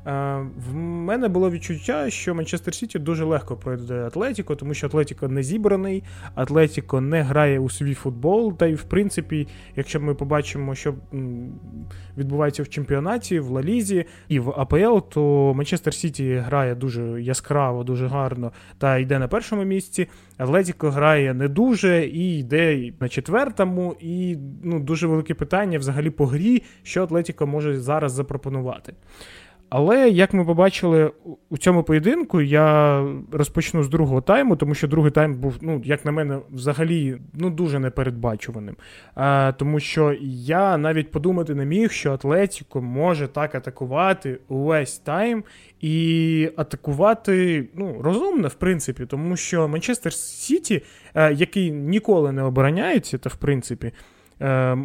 в 0.05 0.73
мене 0.75 1.27
було 1.27 1.51
відчуття, 1.51 2.09
що 2.09 2.35
Манчестер 2.35 2.73
Сіті 2.73 2.99
дуже 2.99 3.25
легко 3.25 3.55
пройде 3.55 3.93
Атлетіко, 3.93 4.55
тому 4.55 4.73
що 4.73 4.87
Атлетіко 4.87 5.27
не 5.27 5.43
зібраний, 5.43 6.03
Атлетіко 6.35 7.01
не 7.01 7.21
грає 7.21 7.59
у 7.59 7.69
свій 7.69 7.93
футбол. 7.93 8.57
Та 8.57 8.65
й, 8.65 8.73
в 8.73 8.83
принципі, 8.83 9.47
якщо 9.75 9.99
ми 9.99 10.15
побачимо, 10.15 10.75
що 10.75 10.95
відбувається 12.17 12.63
в 12.63 12.69
чемпіонаті, 12.69 13.39
в 13.39 13.49
Ла 13.49 13.68
Лізі 13.68 14.05
і 14.27 14.39
в 14.39 14.49
АПЛ, 14.49 14.97
то 15.09 15.53
Манчестер 15.55 15.93
Сіті 15.93 16.35
грає 16.35 16.75
дуже 16.75 17.21
яскраво, 17.21 17.83
дуже 17.83 18.07
гарно 18.07 18.51
та 18.77 18.97
йде 18.97 19.19
на 19.19 19.27
першому 19.27 19.63
місці. 19.63 20.07
Атлетіко 20.37 20.89
грає 20.89 21.33
не 21.33 21.47
дуже 21.47 22.05
і 22.05 22.39
йде 22.39 22.93
на 22.99 23.09
четвертому. 23.09 23.95
І 23.99 24.37
ну, 24.63 24.79
дуже 24.79 25.07
велике 25.07 25.33
питання 25.33 25.79
взагалі 25.79 26.09
по 26.09 26.25
грі, 26.25 26.63
що 26.83 27.03
Атлетіко 27.03 27.47
може 27.47 27.79
зараз 27.79 28.11
запропонувати. 28.11 28.93
Але 29.71 30.09
як 30.09 30.33
ми 30.33 30.45
побачили 30.45 31.11
у 31.49 31.57
цьому 31.57 31.83
поєдинку, 31.83 32.41
я 32.41 33.03
розпочну 33.31 33.83
з 33.83 33.89
другого 33.89 34.21
тайму, 34.21 34.55
тому 34.55 34.75
що 34.75 34.87
другий 34.87 35.11
тайм 35.11 35.35
був, 35.35 35.55
ну, 35.61 35.81
як 35.85 36.05
на 36.05 36.11
мене, 36.11 36.39
взагалі 36.51 37.17
ну, 37.33 37.49
дуже 37.49 37.79
непередбачуваним. 37.79 38.75
А, 39.15 39.53
Тому 39.57 39.79
що 39.79 40.15
я 40.23 40.77
навіть 40.77 41.11
подумати 41.11 41.55
не 41.55 41.65
міг, 41.65 41.91
що 41.91 42.11
Атлетіко 42.11 42.81
може 42.81 43.27
так 43.27 43.55
атакувати 43.55 44.39
увесь 44.47 44.97
тайм 44.99 45.43
і 45.81 46.49
атакувати 46.57 47.65
ну, 47.75 48.01
розумно, 48.01 48.47
в 48.47 48.53
принципі, 48.53 49.05
тому 49.05 49.37
що 49.37 49.67
Манчестер 49.67 50.13
Сіті, 50.13 50.83
е, 51.15 51.33
який 51.33 51.71
ніколи 51.71 52.31
не 52.31 52.43
обороняється, 52.43 53.17
то 53.17 53.29
в 53.29 53.35
принципі, 53.35 53.91
е, 54.41 54.77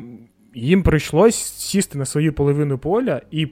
їм 0.54 0.82
прийшлось 0.82 1.36
сісти 1.36 1.98
на 1.98 2.04
свою 2.04 2.32
половину 2.32 2.78
поля 2.78 3.22
і 3.30 3.48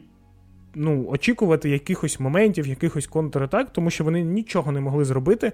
ну, 0.75 1.07
очікувати 1.09 1.71
якихось 1.71 2.21
моментів, 2.21 2.67
якихось 2.67 3.07
контратак, 3.07 3.73
тому 3.73 3.91
що 3.91 4.05
вони 4.05 4.23
нічого 4.23 4.73
не 4.73 4.81
могли 4.81 5.05
зробити. 5.05 5.53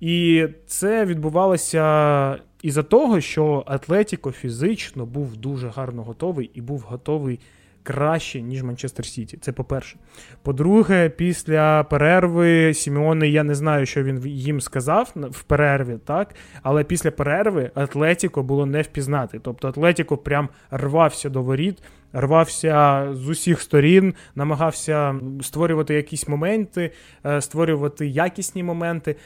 І 0.00 0.46
це 0.66 1.04
відбувалося 1.04 2.38
із-за 2.62 2.82
того, 2.82 3.20
що 3.20 3.64
Атлетіко 3.66 4.32
фізично 4.32 5.06
був 5.06 5.36
дуже 5.36 5.68
гарно 5.68 6.02
готовий 6.02 6.50
і 6.54 6.60
був 6.60 6.80
готовий 6.80 7.40
краще, 7.82 8.42
ніж 8.42 8.62
Манчестер 8.62 9.06
Сіті. 9.06 9.36
Це 9.36 9.52
по-перше. 9.52 9.96
По-друге, 10.42 11.08
після 11.08 11.84
перерви 11.84 12.74
Сімеони, 12.74 13.28
я 13.28 13.42
не 13.42 13.54
знаю, 13.54 13.86
що 13.86 14.02
він 14.02 14.26
їм 14.26 14.60
сказав 14.60 15.12
в 15.30 15.42
перерві, 15.42 15.98
так? 16.04 16.34
Але 16.62 16.84
після 16.84 17.10
перерви 17.10 17.70
Атлетіко 17.74 18.42
було 18.42 18.66
не 18.66 18.82
впізнати. 18.82 19.40
Тобто 19.42 19.68
Атлетіко 19.68 20.16
прям 20.16 20.48
рвався 20.70 21.28
до 21.28 21.42
воріт. 21.42 21.82
Рвався 22.12 23.08
з 23.12 23.28
усіх 23.28 23.60
сторін, 23.60 24.14
намагався 24.34 25.14
створювати 25.42 25.94
якісь 25.94 26.28
моменти, 26.28 26.92
е, 27.26 27.40
створювати 27.40 28.06
якісні 28.06 28.62
моменти. 28.62 29.16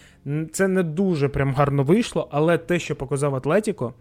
Це 0.52 0.68
не 0.68 0.82
дуже 0.82 1.28
прям 1.28 1.54
гарно 1.54 1.82
вийшло, 1.82 2.28
але 2.30 2.58
те, 2.58 2.78
що 2.78 2.96
показав 2.96 3.34
Атлетіко, 3.34 3.94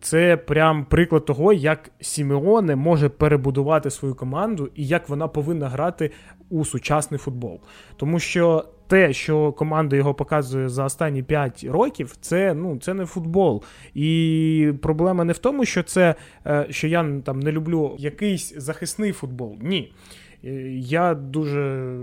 це 0.00 0.36
прям 0.36 0.84
приклад 0.84 1.24
того, 1.24 1.52
як 1.52 1.90
Сімеоне 2.00 2.76
може 2.76 3.08
перебудувати 3.08 3.90
свою 3.90 4.14
команду 4.14 4.70
і 4.74 4.86
як 4.86 5.08
вона 5.08 5.28
повинна 5.28 5.68
грати 5.68 6.10
у 6.50 6.64
сучасний 6.64 7.18
футбол. 7.18 7.60
Тому 7.96 8.18
що 8.18 8.64
те, 8.86 9.12
що 9.12 9.52
команда 9.52 9.96
його 9.96 10.14
показує 10.14 10.68
за 10.68 10.84
останні 10.84 11.22
5 11.22 11.64
років, 11.64 12.16
це 12.20 12.54
ну, 12.54 12.78
це 12.78 12.94
не 12.94 13.06
футбол. 13.06 13.62
І 13.94 14.72
проблема 14.82 15.24
не 15.24 15.32
в 15.32 15.38
тому, 15.38 15.64
що 15.64 15.82
це 15.82 16.14
е, 16.46 16.66
що 16.70 16.86
я 16.88 17.20
там 17.24 17.40
не 17.40 17.52
люблю 17.52 17.96
якийсь 17.98 18.54
захисний 18.56 19.12
футбол. 19.12 19.56
Ні. 19.60 19.92
Е, 20.44 20.50
я 20.72 21.14
дуже 21.14 21.94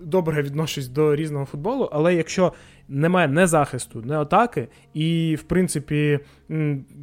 добре 0.00 0.42
відношусь 0.42 0.88
до 0.88 1.16
різного 1.16 1.44
футболу, 1.44 1.88
але 1.92 2.14
якщо 2.14 2.52
немає 2.88 3.28
не 3.28 3.46
захисту, 3.46 4.02
не 4.02 4.18
атаки, 4.18 4.68
і, 4.94 5.36
в 5.40 5.42
принципі, 5.42 6.20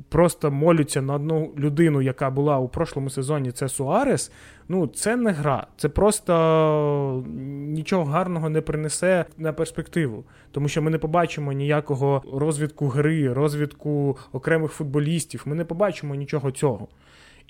просто 0.10 0.52
молються 0.52 1.02
на 1.02 1.14
одну 1.14 1.54
людину, 1.58 2.02
яка 2.02 2.30
була 2.30 2.58
у 2.58 2.68
прошлому 2.68 3.10
сезоні, 3.10 3.52
це 3.52 3.70
Суарес. 3.70 4.32
Ну, 4.68 4.88
це 4.88 5.16
не 5.16 5.32
гра. 5.32 5.68
Це 5.78 5.90
просто 5.90 7.24
нічого 7.68 8.06
гарного 8.06 8.50
не 8.50 8.62
принесе 8.62 9.26
на 9.38 9.54
перспективу. 9.54 10.24
Тому 10.52 10.68
що 10.68 10.82
ми 10.82 10.92
не 10.92 10.98
побачимо 10.98 11.52
ніякого 11.52 12.24
розвідку 12.34 12.88
гри, 12.88 13.34
розвідку 13.34 14.18
окремих 14.32 14.72
футболістів. 14.72 15.42
Ми 15.46 15.56
не 15.56 15.66
побачимо 15.66 16.16
нічого 16.16 16.52
цього. 16.52 16.88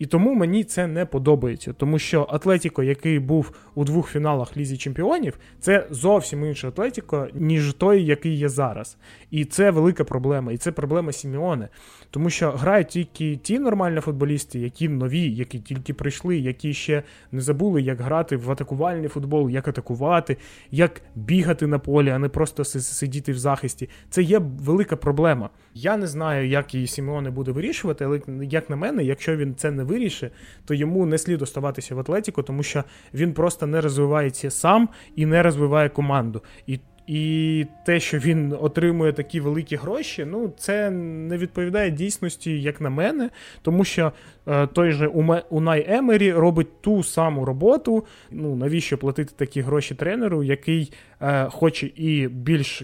І 0.01 0.05
тому 0.05 0.33
мені 0.33 0.63
це 0.63 0.87
не 0.87 1.05
подобається, 1.05 1.73
тому 1.73 1.99
що 1.99 2.27
Атлетіко, 2.29 2.83
який 2.83 3.19
був 3.19 3.51
у 3.75 3.83
двох 3.83 4.09
фіналах 4.09 4.57
Лізі 4.57 4.77
Чемпіонів, 4.77 5.37
це 5.59 5.87
зовсім 5.89 6.45
інше 6.45 6.67
Атлетіко, 6.67 7.27
ніж 7.33 7.73
той, 7.73 8.05
який 8.05 8.35
є 8.35 8.49
зараз. 8.49 8.97
І 9.31 9.45
це 9.45 9.71
велика 9.71 10.03
проблема. 10.03 10.51
І 10.51 10.57
це 10.57 10.71
проблема 10.71 11.11
Сіміоне. 11.11 11.69
Тому 12.11 12.29
що 12.29 12.51
грають 12.51 12.87
тільки 12.87 13.35
ті 13.35 13.59
нормальні 13.59 13.99
футболісти, 13.99 14.59
які 14.59 14.89
нові, 14.89 15.31
які 15.31 15.59
тільки 15.59 15.93
прийшли, 15.93 16.37
які 16.37 16.73
ще 16.73 17.03
не 17.31 17.41
забули, 17.41 17.81
як 17.81 18.01
грати 18.01 18.37
в 18.37 18.51
атакувальний 18.51 19.07
футбол, 19.07 19.49
як 19.49 19.67
атакувати, 19.67 20.37
як 20.71 21.01
бігати 21.15 21.67
на 21.67 21.79
полі, 21.79 22.09
а 22.09 22.19
не 22.19 22.29
просто 22.29 22.63
сидіти 22.63 23.31
в 23.31 23.37
захисті. 23.37 23.89
Це 24.09 24.21
є 24.21 24.39
велика 24.39 24.95
проблема. 24.95 25.49
Я 25.73 25.97
не 25.97 26.07
знаю, 26.07 26.47
як 26.47 26.75
її 26.75 26.87
Сімеоне 26.87 27.31
буде 27.31 27.51
вирішувати, 27.51 28.05
але 28.05 28.21
як 28.41 28.69
на 28.69 28.75
мене, 28.75 29.03
якщо 29.03 29.37
він 29.37 29.55
це 29.55 29.71
не 29.71 29.83
вирішить, 29.91 30.31
то 30.65 30.73
йому 30.73 31.05
не 31.05 31.17
слід 31.17 31.41
оставатися 31.41 31.95
в 31.95 31.99
Атлетіку, 31.99 32.43
тому 32.43 32.63
що 32.63 32.83
він 33.13 33.33
просто 33.33 33.67
не 33.67 33.81
розвивається 33.81 34.51
сам 34.51 34.89
і 35.15 35.25
не 35.25 35.43
розвиває 35.43 35.89
команду. 35.89 36.41
І 36.67 36.79
і 37.07 37.65
те, 37.85 37.99
що 37.99 38.17
він 38.17 38.55
отримує 38.61 39.13
такі 39.13 39.39
великі 39.39 39.75
гроші, 39.75 40.25
ну 40.25 40.53
це 40.57 40.89
не 40.91 41.37
відповідає 41.37 41.91
дійсності, 41.91 42.61
як 42.61 42.81
на 42.81 42.89
мене, 42.89 43.29
тому 43.61 43.83
що 43.83 44.11
е, 44.47 44.67
той 44.67 44.91
же 44.91 45.07
Унай 45.49 45.85
Емері 45.87 46.33
робить 46.33 46.81
ту 46.81 47.03
саму 47.03 47.45
роботу. 47.45 48.05
Ну 48.31 48.55
навіщо 48.55 48.97
платити 48.97 49.33
такі 49.35 49.61
гроші 49.61 49.95
тренеру, 49.95 50.43
який 50.43 50.93
е, 51.21 51.45
хоче 51.45 51.91
і 51.95 52.27
більш 52.27 52.83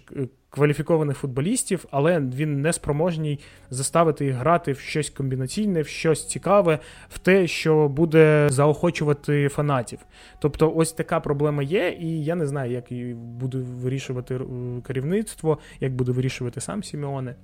кваліфікованих 0.58 1.18
футболістів, 1.18 1.86
але 1.92 2.20
він 2.20 2.62
не 2.62 2.74
спроможний 2.74 3.40
заставити 3.70 4.26
їх 4.26 4.36
грати 4.36 4.72
в 4.72 4.80
щось 4.80 5.10
комбінаційне, 5.10 5.82
в 5.82 5.88
щось 5.88 6.28
цікаве, 6.28 6.80
в 7.10 7.20
те, 7.20 7.48
що 7.48 7.88
буде 7.88 8.48
заохочувати 8.50 9.50
фанатів. 9.50 10.00
Тобто, 10.40 10.74
ось 10.76 10.92
така 10.92 11.20
проблема 11.20 11.64
є, 11.64 11.98
і 12.00 12.24
я 12.24 12.36
не 12.36 12.48
знаю, 12.48 12.72
як 12.72 12.92
її 12.92 13.14
буде 13.14 13.58
вирішувати 13.58 14.36
е, 14.36 14.40
керівництво, 14.88 15.58
як 15.80 15.96
буде 15.96 16.12
вирішувати 16.12 16.62
сам 16.62 16.84
Сімеоне. 16.84 17.36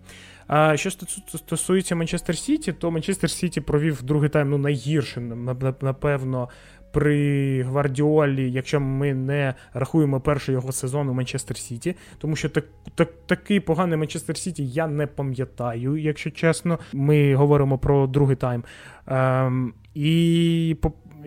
А 0.48 0.78
що 0.78 0.92
стосується 1.28 1.96
Манчестер 1.96 2.38
Сіті, 2.38 2.74
то 2.74 2.92
Манчестер 2.92 3.30
Сіті 3.30 3.62
провів 3.62 4.04
другий 4.04 4.30
тайм 4.30 4.50
ну 4.50 4.58
найгірше, 4.58 5.22
напевно, 5.82 6.50
при 6.94 7.64
Гвардіолі, 7.64 8.52
якщо 8.52 8.80
ми 8.80 9.14
не 9.14 9.54
рахуємо 9.74 10.22
перший 10.22 10.54
його 10.54 10.72
сезон 10.72 11.10
у 11.10 11.14
Манчестер 11.14 11.58
Сіті, 11.58 11.96
тому 12.18 12.36
що 12.36 12.50
так, 12.50 12.66
так, 12.96 13.10
такий 13.26 13.60
поганий 13.60 13.98
Манчестер 13.98 14.38
Сіті 14.38 14.68
я 14.68 14.88
не 14.88 15.08
пам'ятаю, 15.08 15.98
якщо 15.98 16.32
чесно. 16.32 16.80
Ми 16.94 17.36
говоримо 17.36 17.78
про 17.78 18.08
другий 18.08 18.36
тайм. 18.36 18.64
Ем, 19.08 19.74
І 19.96 20.76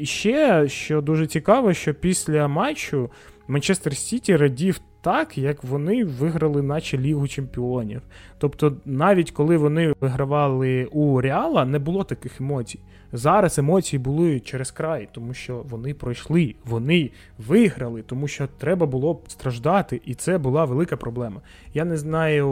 ще, 0.02 0.68
що 0.68 1.00
дуже 1.00 1.26
цікаво, 1.26 1.72
що 1.72 1.94
після 1.94 2.48
матчу 2.48 3.10
Манчестер 3.48 3.96
Сіті 3.96 4.36
радів 4.36 4.80
так, 5.00 5.38
як 5.38 5.64
вони 5.64 6.04
виграли, 6.04 6.62
наче 6.62 6.98
Лігу 6.98 7.28
Чемпіонів. 7.28 8.02
Тобто, 8.38 8.76
навіть 8.84 9.30
коли 9.30 9.56
вони 9.56 9.94
вигравали 10.00 10.84
у 10.84 11.20
Реала, 11.20 11.64
не 11.64 11.78
було 11.78 12.04
таких 12.04 12.40
емоцій. 12.40 12.80
Зараз 13.12 13.58
емоції 13.58 14.00
були 14.00 14.40
через 14.40 14.70
край, 14.70 15.08
тому 15.12 15.34
що 15.34 15.64
вони 15.68 15.94
пройшли, 15.94 16.54
вони 16.64 17.10
виграли, 17.38 18.02
тому 18.02 18.28
що 18.28 18.48
треба 18.58 18.86
було 18.86 19.20
страждати, 19.28 20.00
і 20.04 20.14
це 20.14 20.38
була 20.38 20.64
велика 20.64 20.96
проблема. 20.96 21.40
Я 21.74 21.84
не 21.84 21.96
знаю, 21.96 22.46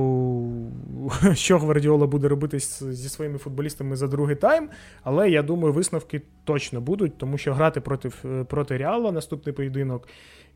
що 1.34 1.58
Гвардіола 1.58 2.06
буде 2.06 2.28
робити 2.28 2.58
зі 2.58 3.08
своїми 3.08 3.38
футболістами 3.38 3.96
за 3.96 4.08
другий 4.08 4.36
тайм, 4.36 4.68
але 5.02 5.30
я 5.30 5.42
думаю, 5.42 5.72
висновки 5.72 6.22
точно 6.44 6.80
будуть, 6.80 7.18
тому 7.18 7.38
що 7.38 7.54
грати 7.54 7.80
проти 7.80 8.10
проти 8.48 8.76
Реала 8.76 9.12
наступний 9.12 9.54
поєдинок. 9.54 10.08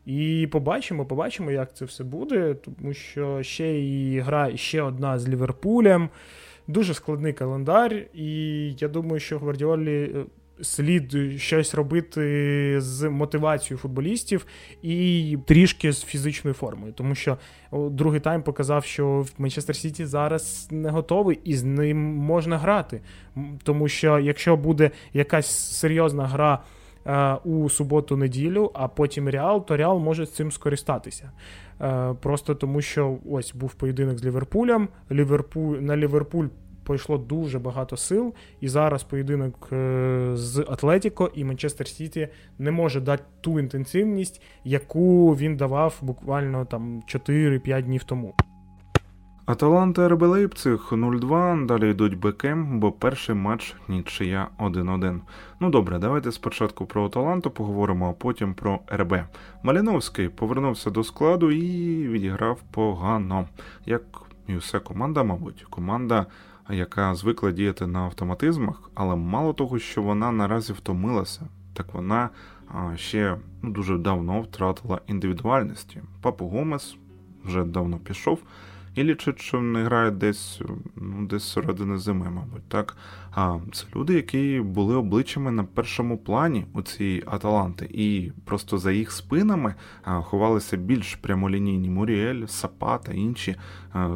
І 0.05 0.47
побачимо, 0.51 1.05
побачимо, 1.05 1.51
як 1.51 1.75
це 1.75 1.85
все 1.85 2.03
буде, 2.03 2.53
тому 2.53 2.93
що 2.93 3.43
ще 3.43 3.79
і 3.81 4.19
гра 4.19 4.57
ще 4.57 4.81
одна 4.81 5.19
з 5.19 5.29
Ліверпулем. 5.29 6.09
Дуже 6.69 6.93
складний 6.93 7.33
календар, 7.33 7.93
і 8.13 8.71
я 8.79 8.87
думаю, 8.87 9.19
що 9.19 9.39
Гвардіолі 9.39 10.03
е, 10.03 10.25
слід 10.61 11.15
щось 11.37 11.75
робити 11.75 12.81
з 12.81 13.09
мотивацією 13.09 13.77
футболістів 13.77 14.45
і 14.81 15.37
трішки 15.45 15.91
з 15.91 16.03
фізичною 16.03 16.53
формою, 16.53 16.93
тому 16.93 17.15
що 17.15 17.37
другий 17.71 18.19
тайм 18.19 18.43
показав, 18.43 18.85
що 18.85 19.25
Манчестер 19.37 19.75
Сіті 19.75 20.05
зараз 20.05 20.67
не 20.71 20.89
готовий 20.89 21.39
і 21.43 21.55
з 21.55 21.63
ним 21.63 21.97
можна 22.15 22.57
грати. 22.57 23.01
Тому 23.63 23.87
що 23.87 24.19
якщо 24.19 24.57
буде 24.57 24.91
якась 25.13 25.77
серйозна 25.77 26.27
гра. 26.27 26.63
Е, 27.05 27.33
у 27.33 27.69
суботу-неділю, 27.69 28.71
а 28.73 28.87
потім 28.87 29.29
Реал, 29.29 29.65
то 29.65 29.77
Реал 29.77 29.99
може 29.99 30.25
цим 30.25 30.51
скористатися. 30.51 31.31
Е, 31.81 32.15
просто 32.21 32.55
тому, 32.55 32.81
що 32.81 33.17
ось 33.29 33.53
був 33.53 33.73
поєдинок 33.73 34.17
з 34.17 34.25
Ліверпулем. 34.25 34.89
Ліверпуль 35.11 35.77
на 35.77 35.97
Ліверпуль 35.97 36.47
пойшло 36.83 37.17
дуже 37.17 37.59
багато 37.59 37.97
сил, 37.97 38.33
і 38.61 38.67
зараз 38.67 39.03
поєдинок 39.03 39.69
е, 39.71 40.31
з 40.33 40.59
Атлетіко 40.59 41.31
і 41.33 41.43
Манчестер 41.43 41.87
Сіті 41.87 42.27
не 42.59 42.71
може 42.71 43.01
дати 43.01 43.23
ту 43.41 43.59
інтенсивність, 43.59 44.41
яку 44.63 45.35
він 45.35 45.57
давав 45.57 45.97
буквально 46.01 46.65
там 46.65 47.01
4-5 47.07 47.81
днів 47.81 48.03
тому. 48.03 48.33
Аталанта 49.49 50.07
РБ 50.09 50.21
Лейпциг 50.23 50.87
0-2, 50.91 51.65
далі 51.65 51.91
йдуть 51.91 52.19
бекем, 52.19 52.79
бо 52.79 52.91
перший 52.91 53.35
матч 53.35 53.75
нічия 53.87 54.47
1-1. 54.59 55.19
Ну 55.59 55.69
добре, 55.69 55.99
давайте 55.99 56.31
спочатку 56.31 56.85
про 56.85 57.05
Аталанту 57.05 57.51
поговоримо, 57.51 58.09
а 58.09 58.13
потім 58.13 58.53
про 58.53 58.79
РБ. 58.93 59.13
Маліновський 59.63 60.29
повернувся 60.29 60.89
до 60.89 61.03
складу 61.03 61.51
і 61.51 62.07
відіграв 62.07 62.61
погано. 62.71 63.47
Як 63.85 64.01
і 64.47 64.55
усе 64.55 64.79
команда, 64.79 65.23
мабуть, 65.23 65.65
команда, 65.69 66.25
яка 66.69 67.15
звикла 67.15 67.51
діяти 67.51 67.87
на 67.87 67.99
автоматизмах, 67.99 68.91
але 68.95 69.15
мало 69.15 69.53
того, 69.53 69.79
що 69.79 70.01
вона 70.01 70.31
наразі 70.31 70.73
втомилася, 70.73 71.41
так 71.73 71.93
вона 71.93 72.29
ще 72.95 73.37
ну, 73.61 73.69
дуже 73.71 73.97
давно 73.97 74.41
втратила 74.41 75.01
індивідуальності. 75.07 76.01
Папу 76.21 76.47
Гомес 76.47 76.95
вже 77.45 77.63
давно 77.63 77.97
пішов. 77.97 78.39
І 78.95 79.03
лічить, 79.03 79.41
що 79.41 79.61
не 79.61 79.83
грають 79.83 80.17
десь 80.17 80.61
ну, 80.95 81.27
десь 81.27 81.51
середини 81.51 81.97
зими, 81.97 82.29
мабуть. 82.29 82.69
так. 82.69 82.97
А 83.31 83.57
це 83.71 83.85
люди, 83.95 84.13
які 84.13 84.61
були 84.65 84.95
обличчями 84.95 85.51
на 85.51 85.63
першому 85.63 86.17
плані 86.17 86.65
у 86.73 86.81
цій 86.81 87.23
Аталанти, 87.25 87.89
і 87.93 88.31
просто 88.45 88.77
за 88.77 88.91
їх 88.91 89.11
спинами 89.11 89.75
ховалися 90.03 90.77
більш 90.77 91.15
прямолінійні 91.15 91.89
Муріель, 91.89 92.45
Сапа 92.45 92.97
та 92.97 93.11
інші 93.11 93.55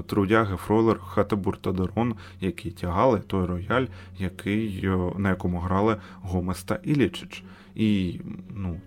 трудяги 0.08 0.56
Фройлер, 0.56 1.00
Хатебур 1.00 1.58
та 1.58 1.72
Дерон, 1.72 2.16
які 2.42 2.72
тягали 2.72 3.20
той 3.20 3.46
рояль, 3.46 3.86
який, 4.18 4.90
на 5.18 5.30
якому 5.30 5.60
грали 5.60 5.98
Гомес 6.22 6.64
та 6.64 6.80
Ілічич. 6.84 7.44
І, 7.76 8.20
ну, 8.56 8.82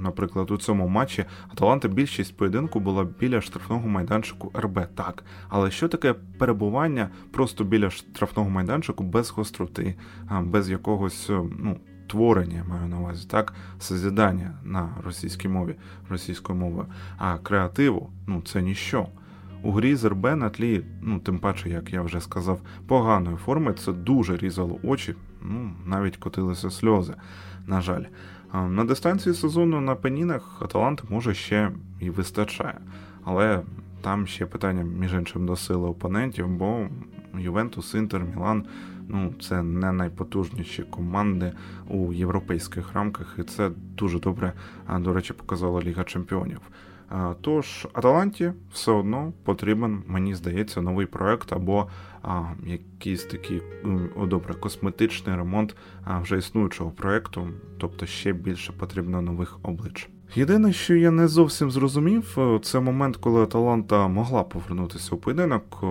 наприклад, 0.00 0.50
у 0.50 0.56
цьому 0.56 0.88
матчі 0.88 1.24
Аталанта 1.48 1.88
більшість 1.88 2.36
поєдинку 2.36 2.80
була 2.80 3.04
біля 3.20 3.40
штрафного 3.40 3.88
майданчику 3.88 4.52
РБ, 4.56 4.86
так. 4.94 5.24
Але 5.48 5.70
що 5.70 5.88
таке 5.88 6.14
перебування 6.38 7.08
просто 7.32 7.64
біля 7.64 7.90
штрафного 7.90 8.50
майданчику 8.50 9.04
без 9.04 9.30
гостроти, 9.30 9.94
без 10.42 10.70
якогось 10.70 11.30
ну, 11.58 11.76
творення, 12.06 12.64
маю 12.68 12.88
на 12.88 12.98
увазі, 12.98 13.26
так, 13.30 13.54
созідання 13.78 14.58
на 14.64 14.88
російській 15.04 15.48
мові, 15.48 15.74
російською 16.08 16.58
мовою, 16.58 16.86
а 17.16 17.38
креативу 17.38 18.10
ну 18.26 18.42
це 18.42 18.62
ніщо. 18.62 19.06
У 19.62 19.72
грі 19.72 19.96
з 19.96 20.04
РБ 20.04 20.24
на 20.24 20.50
тлі, 20.50 20.84
ну 21.02 21.18
тим 21.18 21.38
паче, 21.38 21.68
як 21.68 21.92
я 21.92 22.02
вже 22.02 22.20
сказав, 22.20 22.60
поганої 22.86 23.36
форми 23.36 23.74
це 23.74 23.92
дуже 23.92 24.36
різало 24.36 24.78
очі, 24.82 25.14
ну 25.42 25.72
навіть 25.86 26.16
котилися 26.16 26.70
сльози 26.70 27.14
на 27.66 27.80
жаль. 27.80 28.04
На 28.52 28.84
дистанції 28.84 29.34
сезону 29.34 29.80
на 29.80 29.94
пенінах 29.94 30.62
Аталант 30.62 31.10
може 31.10 31.34
ще 31.34 31.70
і 32.00 32.10
вистачає, 32.10 32.78
але 33.24 33.60
там 34.00 34.26
ще 34.26 34.46
питання, 34.46 34.82
між 34.82 35.14
іншим, 35.14 35.46
до 35.46 35.56
сили 35.56 35.88
опонентів, 35.88 36.48
бо 36.48 36.86
Ювентус, 37.38 37.94
Інтер, 37.94 38.24
Мілан 38.24 38.64
ну 39.08 39.34
це 39.40 39.62
не 39.62 39.92
найпотужніші 39.92 40.82
команди 40.82 41.52
у 41.88 42.12
європейських 42.12 42.92
рамках, 42.92 43.36
і 43.38 43.42
це 43.42 43.70
дуже 43.96 44.18
добре, 44.18 44.52
до 44.98 45.12
речі, 45.12 45.32
показала 45.32 45.80
Ліга 45.80 46.04
Чемпіонів. 46.04 46.60
Тож 47.40 47.86
Аталанті 47.92 48.52
все 48.72 48.92
одно 48.92 49.32
потрібен, 49.44 50.02
мені 50.06 50.34
здається, 50.34 50.80
новий 50.80 51.06
проект 51.06 51.52
або 51.52 51.88
а, 52.22 52.42
якийсь 52.66 53.24
такий 53.24 53.62
добре 54.26 54.54
косметичний 54.54 55.36
ремонт 55.36 55.76
а, 56.04 56.18
вже 56.18 56.38
існуючого 56.38 56.90
проекту, 56.90 57.48
тобто 57.78 58.06
ще 58.06 58.32
більше 58.32 58.72
потрібно 58.72 59.22
нових 59.22 59.58
облич. 59.62 60.08
Єдине, 60.34 60.72
що 60.72 60.94
я 60.94 61.10
не 61.10 61.28
зовсім 61.28 61.70
зрозумів, 61.70 62.38
це 62.62 62.80
момент, 62.80 63.16
коли 63.16 63.42
Аталанта 63.42 64.08
могла 64.08 64.42
повернутися 64.42 65.14
у 65.14 65.18
поєдинок 65.18 65.84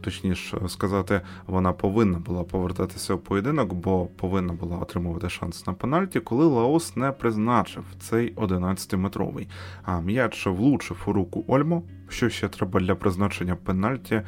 точніше 0.00 0.60
сказати, 0.68 1.20
вона 1.46 1.72
повинна 1.72 2.18
була 2.18 2.42
повертатися 2.44 3.14
у 3.14 3.18
поєдинок, 3.18 3.74
бо 3.74 4.06
повинна 4.06 4.52
була 4.52 4.76
отримувати 4.78 5.28
шанс 5.28 5.66
на 5.66 5.72
пенальті, 5.72 6.20
коли 6.20 6.46
Лаос 6.46 6.96
не 6.96 7.12
призначив 7.12 7.84
цей 8.00 8.34
11-метровий. 8.34 9.46
А 9.82 10.00
м'яч 10.00 10.46
влучив 10.46 11.02
у 11.06 11.12
руку 11.12 11.44
Ольмо. 11.48 11.82
Що 12.10 12.28
ще 12.28 12.48
треба 12.48 12.80
для 12.80 12.94
призначення 12.94 13.56
пенальті, 13.56 14.22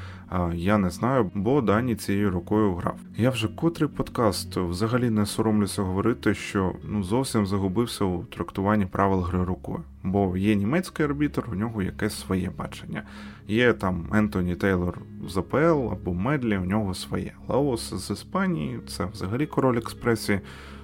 я 0.54 0.78
не 0.78 0.90
знаю, 0.90 1.30
бо 1.34 1.60
Дані 1.60 1.94
цією 1.94 2.30
рукою 2.30 2.74
грав. 2.74 2.96
Я 3.16 3.30
вже 3.30 3.48
котрий 3.48 3.88
подкаст 3.88 4.56
взагалі 4.56 5.10
не 5.10 5.26
соромлюся 5.26 5.82
говорити, 5.82 6.34
що 6.34 6.72
ну 6.84 7.02
зовсім 7.02 7.46
загубився 7.46 8.04
у 8.04 8.24
трактуванні 8.24 8.86
правил 8.86 9.20
гри 9.20 9.44
рукою. 9.44 9.80
Бо 10.02 10.36
є 10.36 10.54
німецький 10.54 11.06
арбітр, 11.06 11.44
у 11.52 11.54
нього 11.54 11.82
якесь 11.82 12.20
своє 12.20 12.50
бачення. 12.58 13.02
Є 13.48 13.72
там 13.72 14.06
Ентоні 14.14 14.54
Тейлор 14.54 15.00
з 15.28 15.36
АПЛ 15.36 15.92
або 15.92 16.14
Медлі, 16.14 16.58
у 16.58 16.64
нього 16.64 16.94
своє. 16.94 17.32
Лаос 17.48 17.94
з 17.94 18.10
Іспанії, 18.10 18.80
це 18.88 19.04
взагалі 19.04 19.46
король 19.46 19.78
експресії, 19.78 20.40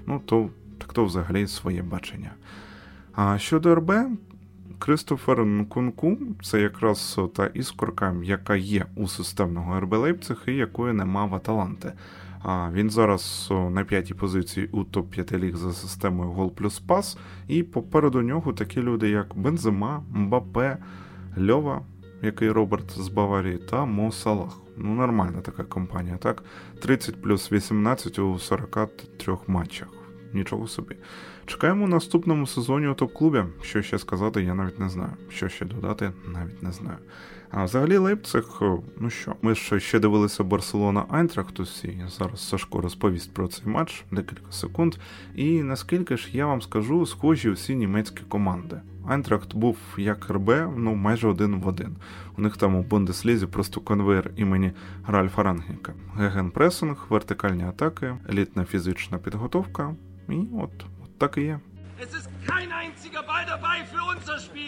ну 0.07 0.21
то 0.25 0.51
так 0.79 0.93
то 0.93 1.05
взагалі 1.05 1.47
своє 1.47 1.83
бачення. 1.83 2.31
А 3.15 3.39
щодо 3.39 3.75
РБ, 3.75 3.93
Кристофер 4.79 5.47
Нкунку 5.47 6.19
це 6.43 6.61
якраз 6.61 7.21
та 7.35 7.47
іскорка, 7.47 8.17
яка 8.23 8.57
є 8.57 8.87
у 8.97 9.09
системного 9.09 9.81
РБ 9.81 9.95
Лейпциг 9.95 10.43
і 10.47 10.53
якої 10.53 10.93
нема 10.93 11.25
в 11.25 11.35
Аталанти. 11.35 11.93
Він 12.73 12.91
зараз 12.91 13.49
на 13.71 13.85
п'ятій 13.85 14.15
позиції 14.15 14.69
у 14.73 14.85
топ-5 14.85 15.39
ліг 15.39 15.57
за 15.57 15.73
системою 15.73 16.31
гол 16.31 16.55
плюс 16.55 16.79
пас. 16.79 17.19
І 17.49 17.63
попереду 17.63 18.23
нього 18.23 18.53
такі 18.53 18.83
люди, 18.83 19.11
як 19.11 19.39
Бензема, 19.39 20.03
Мбапе, 20.11 20.77
Льова, 21.39 21.83
який 22.23 22.51
Роберт 22.51 22.91
з 22.91 23.09
Баварії, 23.09 23.59
та 23.59 23.85
Мо 23.85 24.13
Салах. 24.13 24.59
Ну, 24.77 24.95
нормальна 24.95 25.41
така 25.41 25.65
компанія, 25.65 26.17
так? 26.17 26.45
30 26.83 27.23
плюс 27.23 27.53
18 27.53 28.19
у 28.19 28.39
43 28.39 29.37
матчах. 29.47 29.89
Нічого 30.33 30.69
собі. 30.69 30.97
Чекаємо 31.47 31.89
наступному 31.89 32.47
сезоні 32.47 32.89
у 32.89 32.95
топ-клубі. 32.95 33.45
Що 33.63 33.83
ще 33.83 33.99
сказати, 33.99 34.43
я 34.43 34.55
навіть 34.55 34.79
не 34.79 34.89
знаю. 34.89 35.13
Що 35.29 35.49
ще 35.49 35.65
додати, 35.65 36.13
навіть 36.35 36.63
не 36.63 36.73
знаю. 36.73 36.99
А 37.51 37.65
взагалі 37.65 37.97
Лейпциг, 37.97 38.63
ну 39.01 39.11
що, 39.11 39.37
ми 39.43 39.55
ж 39.55 39.81
ще 39.81 39.99
дивилися 39.99 40.45
Барселона 40.45 41.05
Айнтрахт 41.09 41.61
усі. 41.61 42.03
Зараз 42.09 42.49
Сашко 42.49 42.81
розповість 42.81 43.35
про 43.35 43.49
цей 43.49 43.67
матч 43.67 44.05
декілька 44.11 44.53
секунд. 44.53 44.95
І 45.35 45.63
наскільки 45.63 46.17
ж 46.17 46.29
я 46.33 46.47
вам 46.47 46.63
скажу, 46.63 47.07
схожі 47.07 47.51
усі 47.51 47.75
німецькі 47.77 48.23
команди. 48.29 48.81
Айнтрахт 49.09 49.55
був 49.55 49.79
як 49.99 50.31
РБ, 50.31 50.51
ну 50.77 50.95
майже 50.95 51.29
один 51.29 51.61
в 51.61 51.69
один. 51.69 51.97
У 52.39 52.41
них 52.41 52.57
там 52.57 52.75
у 52.77 52.83
Бундеслізі 52.83 53.47
просто 53.47 53.81
конвейер 53.81 54.31
імені 54.37 54.73
Ральфа 55.07 55.43
Рангніка. 55.43 55.95
Гегенпресинг, 56.17 57.07
вертикальні 57.09 57.65
атаки, 57.65 58.15
елітна 58.31 58.65
фізична 58.65 59.19
підготовка. 59.19 59.95
І 60.29 60.39
от, 60.63 60.71
от 61.05 61.19
так 61.19 61.39
і 61.39 61.43
є. 61.43 61.61
Es 62.05 62.13
ist 62.13 62.29
kein 62.47 62.71
einziger 62.83 63.23
Ball 63.31 63.45
dabei 63.55 63.79
für 63.93 64.05
unser 64.15 64.39
Spiel. 64.47 64.66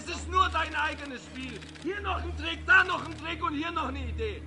Es 0.00 0.06
ist 0.16 0.30
nur 0.30 0.46
dein 0.58 0.74
eigenes 0.88 1.20
Spiel. 1.28 1.54
Hier 1.82 2.00
noch 2.00 2.22
ein 2.24 2.34
Trick, 2.40 2.60
da 2.66 2.84
noch 2.84 3.02
ein 3.06 3.14
Trick 3.22 3.40
und 3.46 3.54
hier 3.54 3.70
noch 3.70 3.88
eine 3.88 4.02
Idee. 4.14 4.40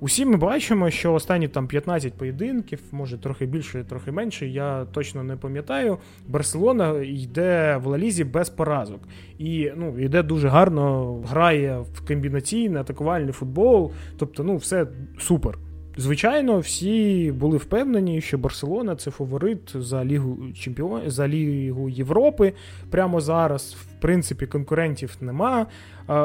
Усі 0.00 0.24
ми 0.24 0.36
бачимо, 0.36 0.90
що 0.90 1.14
останні 1.14 1.48
там 1.48 1.66
15 1.66 2.14
поєдинків, 2.14 2.80
може 2.92 3.18
трохи 3.18 3.46
більше, 3.46 3.84
трохи 3.84 4.12
менше. 4.12 4.46
Я 4.46 4.84
точно 4.84 5.22
не 5.22 5.36
пам'ятаю. 5.36 5.98
Барселона 6.28 6.94
йде 7.02 7.80
в 7.82 7.86
Лалізі 7.86 8.24
без 8.24 8.50
поразок. 8.50 9.00
І 9.38 9.72
ну, 9.76 9.98
йде 9.98 10.22
дуже 10.22 10.48
гарно, 10.48 11.14
грає 11.28 11.78
в 11.78 12.06
комбінаційний 12.08 12.80
атакувальний 12.80 13.32
футбол. 13.32 13.92
Тобто, 14.18 14.44
ну, 14.44 14.56
все 14.56 14.86
супер. 15.18 15.58
Звичайно, 15.98 16.58
всі 16.58 17.32
були 17.32 17.56
впевнені, 17.56 18.20
що 18.20 18.38
Барселона 18.38 18.96
це 18.96 19.10
фаворит 19.10 19.72
за 19.74 20.04
Лігу 20.04 20.38
Чемпіон... 20.52 21.00
за 21.06 21.28
Лігу 21.28 21.88
Європи. 21.88 22.52
Прямо 22.90 23.20
зараз, 23.20 23.76
в 23.80 24.00
принципі, 24.00 24.46
конкурентів 24.46 25.16
нема 25.20 25.66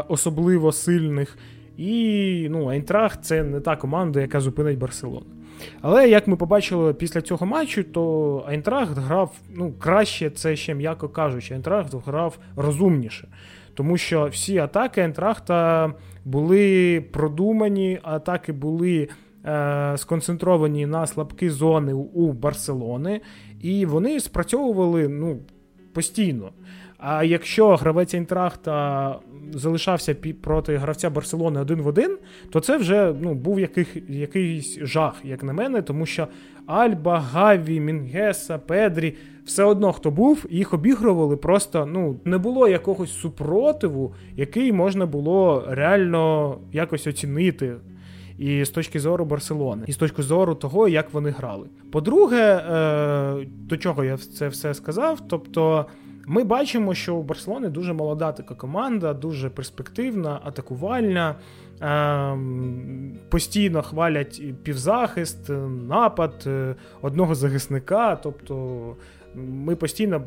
особливо 0.07 0.71
сильних. 0.71 1.37
І 1.77 2.47
ну, 2.49 2.67
Айнтрахт 2.67 3.19
це 3.23 3.43
не 3.43 3.59
та 3.59 3.75
команда, 3.75 4.21
яка 4.21 4.39
зупинить 4.39 4.77
Барселону. 4.77 5.25
Але 5.81 6.09
як 6.09 6.27
ми 6.27 6.35
побачили 6.35 6.93
після 6.93 7.21
цього 7.21 7.45
матчу, 7.45 7.83
то 7.83 8.45
Айнтрахт 8.47 8.97
грав 8.97 9.35
ну, 9.55 9.73
краще, 9.79 10.29
це 10.29 10.55
ще 10.55 10.73
м'яко 10.73 11.09
кажучи, 11.09 11.53
Айнтрахт 11.53 11.95
грав 12.05 12.37
розумніше. 12.55 13.27
Тому 13.73 13.97
що 13.97 14.27
всі 14.31 14.57
атаки 14.57 15.01
Айнтрахта 15.01 15.93
були 16.25 17.01
продумані, 17.11 17.99
атаки 18.03 18.53
були 18.53 19.07
е, 19.45 19.93
сконцентровані 19.97 20.85
на 20.85 21.07
слабкі 21.07 21.49
зони 21.49 21.93
у 21.93 22.31
Барселони, 22.31 23.21
і 23.61 23.85
вони 23.85 24.19
спрацьовували 24.19 25.07
ну, 25.07 25.39
постійно. 25.93 26.51
А 26.97 27.23
якщо 27.23 27.75
гравець 27.75 28.13
Інтрахта 28.13 29.15
залишався 29.53 30.15
проти 30.41 30.77
гравця 30.77 31.09
Барселони 31.09 31.59
один 31.59 31.81
в 31.81 31.87
один, 31.87 32.17
то 32.49 32.59
це 32.59 32.77
вже 32.77 33.15
ну, 33.21 33.33
був 33.33 33.59
яких, 33.59 34.09
якийсь 34.09 34.79
жах, 34.81 35.15
як 35.23 35.43
на 35.43 35.53
мене, 35.53 35.81
тому 35.81 36.05
що 36.05 36.27
Альба, 36.65 37.19
Гаві, 37.19 37.79
Мінгеса, 37.79 38.57
Педрі, 38.57 39.15
все 39.45 39.63
одно 39.63 39.93
хто 39.93 40.11
був, 40.11 40.45
їх 40.49 40.73
обігрували, 40.73 41.37
просто 41.37 41.85
ну, 41.85 42.19
не 42.25 42.37
було 42.37 42.67
якогось 42.67 43.11
супротиву, 43.11 44.13
який 44.35 44.71
можна 44.71 45.05
було 45.05 45.65
реально 45.69 46.57
якось 46.71 47.07
оцінити. 47.07 47.75
І 48.41 48.65
з 48.65 48.69
точки 48.69 48.99
зору 48.99 49.25
Барселони, 49.25 49.83
і 49.87 49.91
з 49.91 49.97
точки 49.97 50.21
зору 50.21 50.55
того, 50.55 50.87
як 50.87 51.13
вони 51.13 51.29
грали. 51.29 51.67
По-друге, 51.91 52.41
е, 52.41 53.47
до 53.47 53.77
чого 53.77 54.03
я 54.03 54.17
це 54.17 54.47
все 54.47 54.73
сказав? 54.73 55.19
Тобто 55.27 55.85
ми 56.25 56.43
бачимо, 56.43 56.93
що 56.93 57.15
у 57.15 57.23
Барселони 57.23 57.69
дуже 57.69 57.93
молода 57.93 58.31
така 58.31 58.55
команда, 58.55 59.13
дуже 59.13 59.49
перспективна, 59.49 60.39
атакувальна. 60.43 61.35
Ем, 61.81 63.17
постійно 63.29 63.81
хвалять 63.81 64.41
півзахист, 64.63 65.49
напад 65.87 66.43
е, 66.47 66.75
одного 67.01 67.35
захисника. 67.35 68.15
Тобто 68.15 68.95
ми 69.35 69.75
постійно 69.75 70.23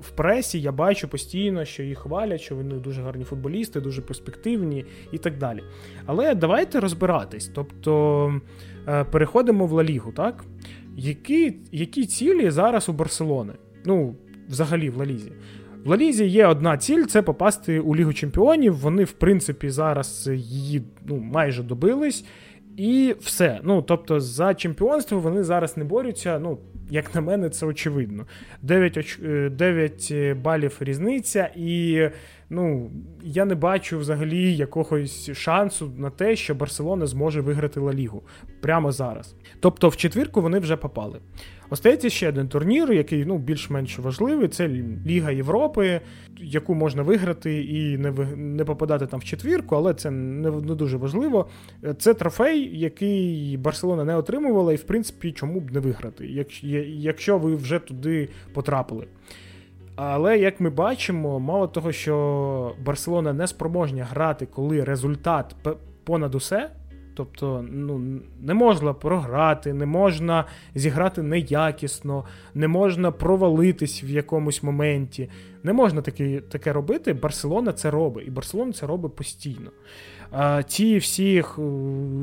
в 0.00 0.10
пресі 0.10 0.60
я 0.60 0.72
бачу 0.72 1.08
постійно, 1.08 1.64
що 1.64 1.82
їх 1.82 1.98
хвалять, 1.98 2.40
що 2.40 2.56
вони 2.56 2.74
дуже 2.74 3.02
гарні 3.02 3.24
футболісти, 3.24 3.80
дуже 3.80 4.02
перспективні 4.02 4.84
і 5.12 5.18
так 5.18 5.38
далі. 5.38 5.62
Але 6.06 6.34
давайте 6.34 6.80
розбиратись. 6.80 7.50
Тобто 7.54 8.40
е, 8.88 9.04
переходимо 9.04 9.66
в 9.66 9.72
Ла 9.72 9.84
Лігу, 9.84 10.12
так? 10.12 10.44
Які 10.96 11.56
які 11.72 12.06
цілі 12.06 12.50
зараз 12.50 12.88
у 12.88 12.92
Барселони? 12.92 13.52
Ну, 13.84 14.16
взагалі 14.48 14.90
в 14.90 14.96
Лалізі. 14.96 15.32
В 15.84 15.88
Лалізі 15.88 16.26
є 16.26 16.46
одна 16.46 16.78
ціль 16.78 17.04
це 17.04 17.22
попасти 17.22 17.80
у 17.80 17.96
Лігу 17.96 18.12
Чемпіонів. 18.12 18.76
Вони, 18.76 19.04
в 19.04 19.12
принципі, 19.12 19.70
зараз 19.70 20.30
її 20.34 20.82
ну, 21.06 21.16
майже 21.16 21.62
добились. 21.62 22.24
І 22.76 23.14
все. 23.20 23.60
Ну, 23.62 23.82
тобто, 23.82 24.20
за 24.20 24.54
чемпіонство 24.54 25.18
вони 25.18 25.44
зараз 25.44 25.76
не 25.76 25.84
борються. 25.84 26.38
Ну, 26.38 26.58
як 26.90 27.14
на 27.14 27.20
мене, 27.20 27.50
це 27.50 27.66
очевидно. 27.66 28.26
9 28.62 28.96
оч... 28.96 29.18
9 29.50 30.08
е, 30.10 30.34
балів 30.34 30.76
різниця, 30.80 31.50
і 31.56 32.08
ну, 32.50 32.90
я 33.22 33.44
не 33.44 33.54
бачу 33.54 33.98
взагалі 33.98 34.54
якогось 34.56 35.30
шансу 35.32 35.92
на 35.96 36.10
те, 36.10 36.36
що 36.36 36.54
Барселона 36.54 37.06
зможе 37.06 37.40
виграти 37.40 37.80
Ла 37.80 37.94
Лігу 37.94 38.22
прямо 38.60 38.92
зараз. 38.92 39.34
Тобто, 39.60 39.88
в 39.88 39.96
четвірку 39.96 40.42
вони 40.42 40.58
вже 40.58 40.76
попали. 40.76 41.20
Остається 41.70 42.10
ще 42.10 42.28
один 42.28 42.48
турнір, 42.48 42.92
який 42.92 43.24
ну, 43.24 43.38
більш-менш 43.38 43.98
важливий. 43.98 44.48
Це 44.48 44.68
Ліга 45.06 45.30
Європи, 45.30 46.00
яку 46.38 46.74
можна 46.74 47.02
виграти 47.02 47.64
і 47.64 47.98
не 47.98 48.10
не 48.36 48.64
попадати 48.64 49.06
там 49.06 49.20
в 49.20 49.24
четвірку, 49.24 49.76
але 49.76 49.94
це 49.94 50.10
не, 50.10 50.50
не 50.50 50.74
дуже 50.74 50.96
важливо. 50.96 51.48
Це 51.98 52.14
трофей, 52.14 52.78
який 52.78 53.56
Барселона 53.56 54.04
не 54.04 54.16
отримувала, 54.16 54.72
і 54.72 54.76
в 54.76 54.82
принципі, 54.82 55.32
чому 55.32 55.60
б 55.60 55.72
не 55.72 55.80
виграти, 55.80 56.46
якщо 56.96 57.38
ви 57.38 57.56
вже 57.56 57.78
туди 57.78 58.28
потрапили. 58.54 59.06
Але 59.96 60.38
як 60.38 60.60
ми 60.60 60.70
бачимо, 60.70 61.40
мало 61.40 61.66
того, 61.66 61.92
що 61.92 62.74
Барселона 62.84 63.32
не 63.32 63.46
спроможня 63.46 64.04
грати, 64.04 64.46
коли 64.46 64.84
результат 64.84 65.56
понад 66.04 66.34
усе. 66.34 66.70
Тобто 67.20 67.64
ну, 67.70 68.20
не 68.42 68.54
можна 68.54 68.92
програти, 68.92 69.72
не 69.72 69.86
можна 69.86 70.44
зіграти 70.74 71.22
неякісно, 71.22 72.24
не 72.54 72.68
можна 72.68 73.10
провалитись 73.10 74.04
в 74.04 74.10
якомусь 74.10 74.62
моменті. 74.62 75.28
Не 75.62 75.72
можна 75.72 76.02
таке 76.02 76.40
таке 76.40 76.72
робити. 76.72 77.12
Барселона 77.12 77.72
це 77.72 77.90
робить, 77.90 78.26
і 78.26 78.30
Барселона 78.30 78.72
це 78.72 78.86
робить 78.86 79.16
постійно. 79.16 79.70
А 80.30 80.62
Ті 80.62 80.98
всі 80.98 81.42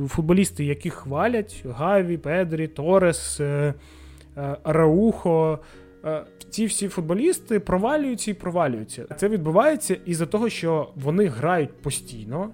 футболісти, 0.07 0.65
які 0.65 0.89
хвалять: 0.89 1.65
Гаві, 1.69 2.17
Педрі, 2.17 2.67
Торес, 2.67 3.39
е, 3.39 3.73
е, 4.37 4.57
Раухо. 4.63 5.59
Е, 6.05 6.25
ці 6.49 6.65
всі 6.65 6.87
футболісти 6.87 7.59
провалюються 7.59 8.31
і 8.31 8.33
провалюються. 8.33 9.05
Це 9.17 9.29
відбувається 9.29 9.97
із-за 10.05 10.25
того, 10.25 10.49
що 10.49 10.89
вони 10.95 11.25
грають 11.25 11.81
постійно. 11.81 12.49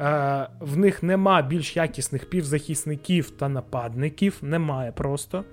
Е, 0.00 0.48
в 0.60 0.76
них 0.76 1.02
нема 1.02 1.42
більш 1.42 1.76
якісних 1.76 2.30
півзахисників 2.30 3.30
та 3.30 3.48
нападників, 3.48 4.38
немає 4.42 4.92
просто. 4.92 5.44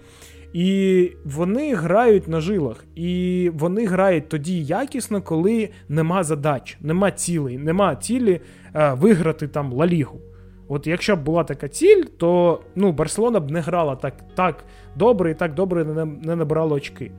І 0.53 1.11
вони 1.25 1.75
грають 1.75 2.27
на 2.27 2.41
жилах. 2.41 2.85
І 2.95 3.51
вони 3.53 3.85
грають 3.85 4.29
тоді 4.29 4.63
якісно, 4.63 5.21
коли 5.21 5.69
нема 5.89 6.23
задач, 6.23 6.77
нема 6.81 7.11
цілей, 7.11 7.57
нема 7.57 7.95
цілі 7.95 8.41
е, 8.75 8.93
виграти 8.93 9.47
там 9.47 9.73
Лалігу. 9.73 10.21
От 10.67 10.87
якщо 10.87 11.15
б 11.15 11.23
була 11.23 11.43
така 11.43 11.67
ціль, 11.67 12.03
то 12.17 12.61
ну, 12.75 12.91
Барселона 12.91 13.39
б 13.39 13.51
не 13.51 13.59
грала 13.59 13.95
так 13.95 14.13
так 14.35 14.63
добре 14.95 15.31
і 15.31 15.33
так 15.33 15.53
добре 15.53 15.85
не, 15.85 16.05
не 16.05 16.35
набирала 16.35 16.75
очки. 16.75 17.11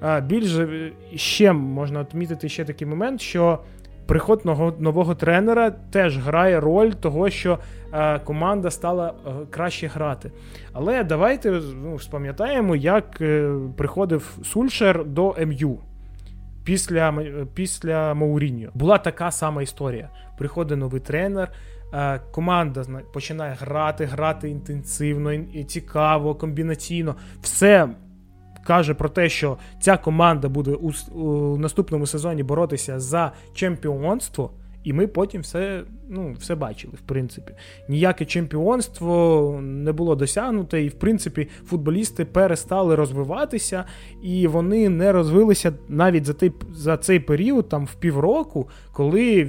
А, 0.00 0.20
Більше 0.20 0.92
ще 1.14 1.52
можна 1.52 2.02
відмітити 2.02 2.48
ще 2.48 2.64
такий 2.64 2.88
момент, 2.88 3.20
що 3.20 3.58
приход 4.08 4.44
нового, 4.78 5.14
тренера 5.14 5.70
теж 5.70 6.18
грає 6.18 6.60
роль 6.60 6.90
того, 6.90 7.30
що 7.30 7.58
е, 7.92 8.18
команда 8.18 8.70
стала 8.70 9.14
е, 9.26 9.30
краще 9.50 9.86
грати. 9.86 10.30
Але 10.72 11.04
давайте 11.04 11.50
ну, 11.82 11.98
спам'ятаємо, 11.98 12.76
як 12.76 13.20
е, 13.20 13.54
приходив 13.76 14.38
Сульшер 14.44 15.04
до 15.04 15.36
МЮ. 15.46 15.78
Після 16.64 17.14
після 17.54 18.14
Мауріньо. 18.14 18.68
Була 18.74 18.98
така 18.98 19.30
сама 19.30 19.62
історія. 19.62 20.10
Приходить 20.38 20.78
новий 20.78 21.00
тренер, 21.00 21.48
команда 22.30 22.84
починає 23.12 23.56
грати, 23.60 24.04
грати 24.04 24.50
інтенсивно, 24.50 25.44
цікаво, 25.68 26.34
комбінаційно. 26.34 27.16
Все 27.42 27.88
каже 28.68 28.94
про 28.94 29.08
те, 29.08 29.28
що 29.28 29.58
ця 29.80 29.96
команда 29.96 30.48
буде 30.48 30.70
у, 30.70 30.92
у 31.20 31.56
наступному 31.58 32.06
сезоні 32.06 32.42
боротися 32.42 33.00
за 33.00 33.32
чемпіонство. 33.54 34.50
І 34.84 34.92
ми 34.92 35.06
потім 35.06 35.40
все 35.42 35.84
ну, 36.08 36.34
все 36.38 36.54
бачили, 36.54 36.92
в 36.96 37.00
принципі. 37.00 37.52
Ніяке 37.88 38.24
чемпіонство 38.24 39.58
не 39.62 39.92
було 39.92 40.14
досягнуте, 40.14 40.82
і, 40.82 40.88
в 40.88 40.94
принципі, 40.94 41.48
футболісти 41.66 42.24
перестали 42.24 42.94
розвиватися, 42.94 43.84
і 44.22 44.46
вони 44.46 44.88
не 44.88 45.12
розвилися 45.12 45.72
навіть 45.88 46.24
за 46.24 46.32
той, 46.32 46.52
за 46.72 46.96
цей 46.96 47.20
період, 47.20 47.68
там 47.68 47.86
в 47.86 47.94
півроку, 47.94 48.68
коли 48.92 49.48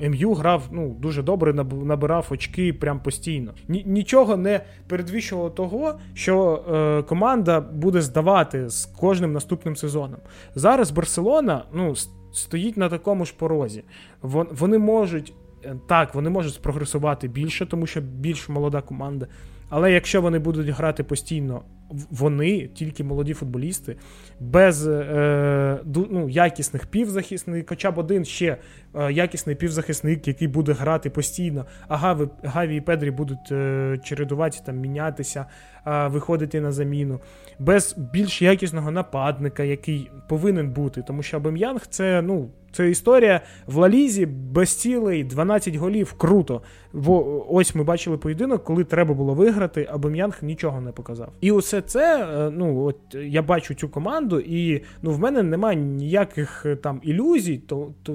МЮ 0.00 0.34
грав 0.34 0.68
ну, 0.72 0.96
дуже 1.00 1.22
добре, 1.22 1.52
набирав 1.84 2.26
очки 2.30 2.72
прям 2.72 3.00
постійно. 3.00 3.54
Нічого 3.68 4.36
не 4.36 4.60
передвіщувало 4.88 5.50
того, 5.50 5.98
що 6.14 6.64
е, 6.72 7.02
команда 7.02 7.60
буде 7.60 8.00
здавати 8.00 8.68
з 8.68 8.84
кожним 8.84 9.32
наступним 9.32 9.76
сезоном. 9.76 10.20
Зараз 10.54 10.90
Барселона, 10.90 11.64
ну 11.72 11.94
стоїть 12.32 12.76
на 12.76 12.88
такому 12.88 13.24
ж 13.24 13.34
порозі. 13.38 13.84
Вони 14.22 14.78
можуть 14.78 15.32
е, 15.64 15.76
так, 15.86 16.14
вони 16.14 16.30
можуть 16.30 16.54
спрогресувати 16.54 17.28
більше, 17.28 17.66
тому 17.66 17.86
що 17.86 18.00
більш 18.00 18.48
молода 18.48 18.82
команда. 18.82 19.26
Але 19.68 19.92
якщо 19.92 20.22
вони 20.22 20.38
будуть 20.38 20.68
грати 20.68 21.04
постійно 21.04 21.62
вони, 22.10 22.68
тільки 22.74 23.04
молоді 23.04 23.34
футболісти, 23.34 23.96
без 24.40 24.86
е, 24.86 25.78
ну, 26.10 26.28
якісних 26.28 26.86
півзахисників, 26.86 27.66
хоча 27.68 27.90
б 27.90 27.98
один 27.98 28.24
ще 28.24 28.56
е, 28.94 29.12
якісний 29.12 29.56
півзахисник, 29.56 30.28
який 30.28 30.48
буде 30.48 30.72
грати 30.72 31.10
постійно, 31.10 31.66
а 31.88 31.96
Гаві, 31.96 32.28
Гаві 32.42 32.76
і 32.76 32.80
Педрі 32.80 33.10
будуть 33.10 33.52
е, 33.52 33.98
чередуватися, 34.04 34.62
там, 34.66 34.76
мінятися, 34.76 35.46
е, 35.86 36.06
виходити 36.08 36.60
на 36.60 36.72
заміну, 36.72 37.20
без 37.58 37.94
більш 38.12 38.42
якісного 38.42 38.90
нападника, 38.90 39.62
який 39.62 40.10
повинен 40.28 40.70
бути. 40.70 41.02
Тому 41.02 41.22
що 41.22 41.36
Абем'янг 41.36 41.86
це 41.86 42.22
ну, 42.22 42.50
це 42.72 42.90
історія 42.90 43.40
в 43.66 43.76
Лалізі 43.76 44.26
без 44.26 44.80
цілей 44.80 45.24
12 45.24 45.74
голів. 45.74 46.12
Круто. 46.12 46.62
Бо 46.92 47.46
ось 47.54 47.74
ми 47.74 47.84
бачили 47.84 48.18
поєдинок, 48.18 48.64
коли 48.64 48.84
треба 48.84 49.14
було 49.14 49.34
виграти, 49.34 49.88
а 49.90 49.98
Бем'янг 49.98 50.38
нічого 50.42 50.80
не 50.80 50.92
показав. 50.92 51.32
І 51.40 51.52
усе 51.52 51.79
це, 51.80 52.24
е, 52.24 52.50
ну 52.50 52.84
от 52.84 53.14
я 53.14 53.42
бачу 53.42 53.74
цю 53.74 53.88
команду, 53.88 54.40
і 54.40 54.82
ну 55.02 55.10
в 55.10 55.18
мене 55.18 55.42
немає 55.42 55.76
ніяких 55.76 56.66
е, 56.66 56.76
там 56.76 57.00
ілюзій, 57.02 57.58
то, 57.58 57.92
то 58.02 58.14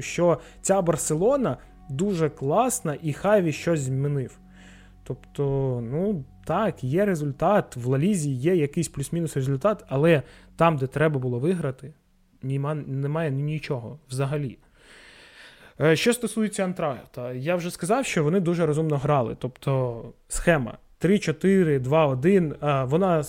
що 0.00 0.38
ця 0.62 0.82
Барселона 0.82 1.56
дуже 1.90 2.28
класна 2.28 2.96
і 3.02 3.12
Хаві 3.12 3.52
щось 3.52 3.80
змінив. 3.80 4.38
Тобто, 5.04 5.44
ну 5.90 6.24
так, 6.44 6.84
є 6.84 7.04
результат. 7.04 7.76
В 7.76 7.86
Лалізі 7.86 8.30
є 8.30 8.56
якийсь 8.56 8.88
плюс-мінус 8.88 9.36
результат, 9.36 9.84
але 9.88 10.22
там, 10.56 10.76
де 10.76 10.86
треба 10.86 11.20
було 11.20 11.38
виграти, 11.38 11.94
немає 12.42 13.30
нічого 13.30 13.98
взагалі. 14.08 14.58
Е, 15.80 15.96
що 15.96 16.12
стосується 16.12 16.64
Антрахта, 16.64 17.32
я 17.32 17.56
вже 17.56 17.70
сказав, 17.70 18.06
що 18.06 18.24
вони 18.24 18.40
дуже 18.40 18.66
розумно 18.66 18.96
грали. 18.96 19.36
Тобто 19.38 20.02
схема 20.28 20.78
3-4, 21.00 21.80
2-1, 21.80 22.86
вона 22.86 23.24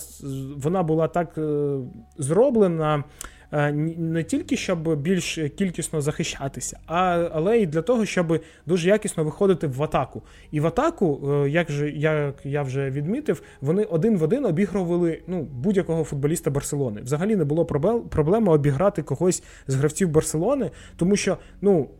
вона 0.56 0.82
була 0.82 1.08
так 1.08 1.38
е, 1.38 1.78
зроблена. 2.18 3.04
Е, 3.52 3.72
не 3.72 4.24
тільки 4.24 4.56
щоб 4.56 4.96
більш 4.96 5.34
кількісно 5.34 6.00
захищатися, 6.00 6.78
а, 6.86 7.28
але 7.32 7.58
й 7.58 7.66
для 7.66 7.82
того, 7.82 8.04
щоб 8.04 8.40
дуже 8.66 8.88
якісно 8.88 9.24
виходити 9.24 9.66
в 9.66 9.82
атаку. 9.82 10.22
І 10.50 10.60
в 10.60 10.66
атаку, 10.66 11.30
е, 11.44 11.50
як 11.50 11.70
же 11.70 11.90
як 11.90 12.46
я 12.46 12.62
вже 12.62 12.90
відмітив, 12.90 13.42
вони 13.60 13.84
один 13.84 14.18
в 14.18 14.22
один 14.22 14.44
обігрували 14.44 15.22
ну, 15.26 15.42
будь-якого 15.42 16.04
футболіста 16.04 16.50
Барселони. 16.50 17.00
Взагалі 17.02 17.36
не 17.36 17.44
було 17.44 17.64
проблеми 18.10 18.52
обіграти 18.52 19.02
когось 19.02 19.42
з 19.66 19.74
гравців 19.74 20.08
Барселони, 20.08 20.70
тому 20.96 21.16
що 21.16 21.38
ну, 21.60 21.90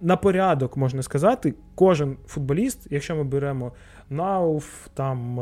на 0.00 0.16
порядок 0.16 0.76
можна 0.76 1.02
сказати, 1.02 1.54
кожен 1.74 2.16
футболіст, 2.26 2.86
якщо 2.90 3.16
ми 3.16 3.24
беремо 3.24 3.72
Науф, 4.10 4.88
там 4.94 5.36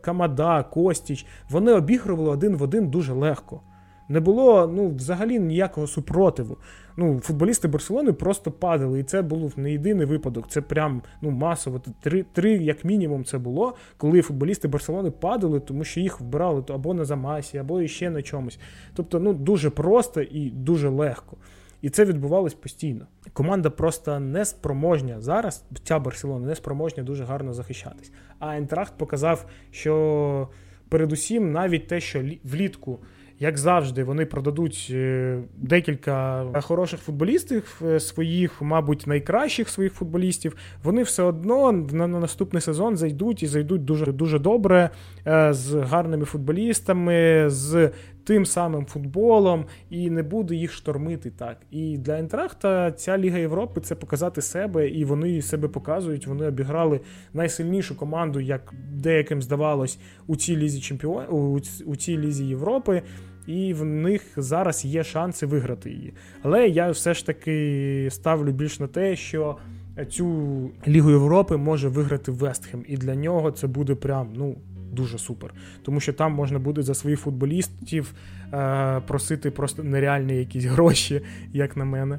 Камада, 0.00 0.62
Костіч, 0.62 1.26
вони 1.50 1.72
обігрували 1.72 2.30
один 2.30 2.56
в 2.56 2.62
один 2.62 2.88
дуже 2.88 3.12
легко. 3.12 3.60
Не 4.08 4.20
було 4.20 4.66
ну, 4.66 4.88
взагалі 4.88 5.38
ніякого 5.38 5.86
супротиву. 5.86 6.56
Ну, 6.96 7.20
Футболісти 7.20 7.68
Барселони 7.68 8.12
просто 8.12 8.50
падали. 8.50 9.00
І 9.00 9.02
це 9.02 9.22
був 9.22 9.52
не 9.56 9.72
єдиний 9.72 10.06
випадок. 10.06 10.48
Це 10.48 10.60
прям 10.60 11.02
ну, 11.20 11.30
масово. 11.30 11.80
Три, 12.00 12.24
три, 12.32 12.52
як 12.52 12.84
мінімум, 12.84 13.24
це 13.24 13.38
було, 13.38 13.74
коли 13.96 14.22
футболісти 14.22 14.68
Барселони 14.68 15.10
падали, 15.10 15.60
тому 15.60 15.84
що 15.84 16.00
їх 16.00 16.20
вбирали 16.20 16.64
або 16.68 16.94
на 16.94 17.04
замасі, 17.04 17.58
або 17.58 17.86
ще 17.86 18.10
на 18.10 18.22
чомусь. 18.22 18.58
Тобто, 18.94 19.20
ну, 19.20 19.34
дуже 19.34 19.70
просто 19.70 20.22
і 20.22 20.50
дуже 20.50 20.88
легко. 20.88 21.36
І 21.82 21.90
це 21.90 22.04
відбувалось 22.04 22.54
постійно. 22.54 23.06
Команда 23.32 23.70
просто 23.70 24.20
не 24.20 24.44
спроможня 24.44 25.20
зараз. 25.20 25.64
Ця 25.84 25.98
Барселона 25.98 26.46
не 26.46 26.54
спроможня 26.54 27.02
дуже 27.02 27.24
гарно 27.24 27.52
захищатись. 27.52 28.12
А 28.38 28.56
Ентрахт 28.56 28.92
показав, 28.98 29.46
що 29.70 30.48
передусім 30.88 31.52
навіть 31.52 31.88
те, 31.88 32.00
що 32.00 32.22
влітку 32.44 32.98
як 33.38 33.58
завжди, 33.58 34.04
вони 34.04 34.26
продадуть 34.26 34.88
е, 34.90 35.38
декілька 35.56 36.44
хороших 36.62 37.00
футболістів 37.00 37.80
е, 37.84 38.00
своїх, 38.00 38.62
мабуть, 38.62 39.06
найкращих 39.06 39.68
своїх 39.68 39.92
футболістів. 39.92 40.56
Вони 40.82 41.02
все 41.02 41.22
одно 41.22 41.72
на 41.72 42.06
наступний 42.06 42.60
сезон 42.60 42.96
зайдуть 42.96 43.42
і 43.42 43.46
зайдуть 43.46 43.84
дуже 43.84 44.12
дуже 44.12 44.38
добре 44.38 44.90
е, 45.26 45.52
з 45.52 45.74
гарними 45.74 46.24
футболістами, 46.24 47.44
з 47.46 47.90
тим 48.26 48.46
самим 48.46 48.86
футболом, 48.86 49.64
і 49.90 50.10
не 50.10 50.22
буде 50.22 50.54
їх 50.54 50.72
штормити 50.72 51.30
так. 51.30 51.58
І 51.70 51.98
для 51.98 52.18
Ентрахта 52.18 52.92
ця 52.92 53.18
Ліга 53.18 53.38
Європи 53.38 53.80
це 53.80 53.94
показати 53.94 54.42
себе, 54.42 54.88
і 54.88 55.04
вони 55.04 55.42
себе 55.42 55.68
показують. 55.68 56.26
Вони 56.26 56.46
обіграли 56.46 57.00
найсильнішу 57.32 57.96
команду, 57.96 58.40
як 58.40 58.74
деяким 58.92 59.42
здавалось, 59.42 59.98
у 60.26 60.36
цій 60.36 60.56
лізі 60.56 60.80
чемпіон 60.80 61.24
у 61.86 61.96
цій 61.96 62.18
лізі 62.18 62.44
Європи 62.44 63.02
і 63.46 63.74
в 63.74 63.84
них 63.84 64.22
зараз 64.36 64.84
є 64.84 65.04
шанси 65.04 65.46
виграти 65.46 65.90
її. 65.90 66.14
Але 66.42 66.68
я 66.68 66.90
все 66.90 67.14
ж 67.14 67.26
таки 67.26 68.08
ставлю 68.10 68.52
більш 68.52 68.80
на 68.80 68.86
те, 68.86 69.16
що 69.16 69.56
цю 70.08 70.26
Лігу 70.88 71.10
Європи 71.10 71.56
може 71.56 71.88
виграти 71.88 72.32
Вестхем, 72.32 72.84
і 72.88 72.96
для 72.96 73.14
нього 73.14 73.50
це 73.50 73.66
буде 73.66 73.94
прям 73.94 74.32
ну. 74.34 74.56
Дуже 74.96 75.18
супер, 75.18 75.54
тому 75.82 76.00
що 76.00 76.12
там 76.12 76.32
можна 76.32 76.58
буде 76.58 76.82
за 76.82 76.94
своїх 76.94 77.20
футболістів 77.20 78.12
е, 78.52 79.00
просити 79.06 79.50
просто 79.50 79.84
нереальні 79.84 80.36
якісь 80.36 80.64
гроші, 80.64 81.20
як 81.52 81.76
на 81.76 81.84
мене. 81.84 82.18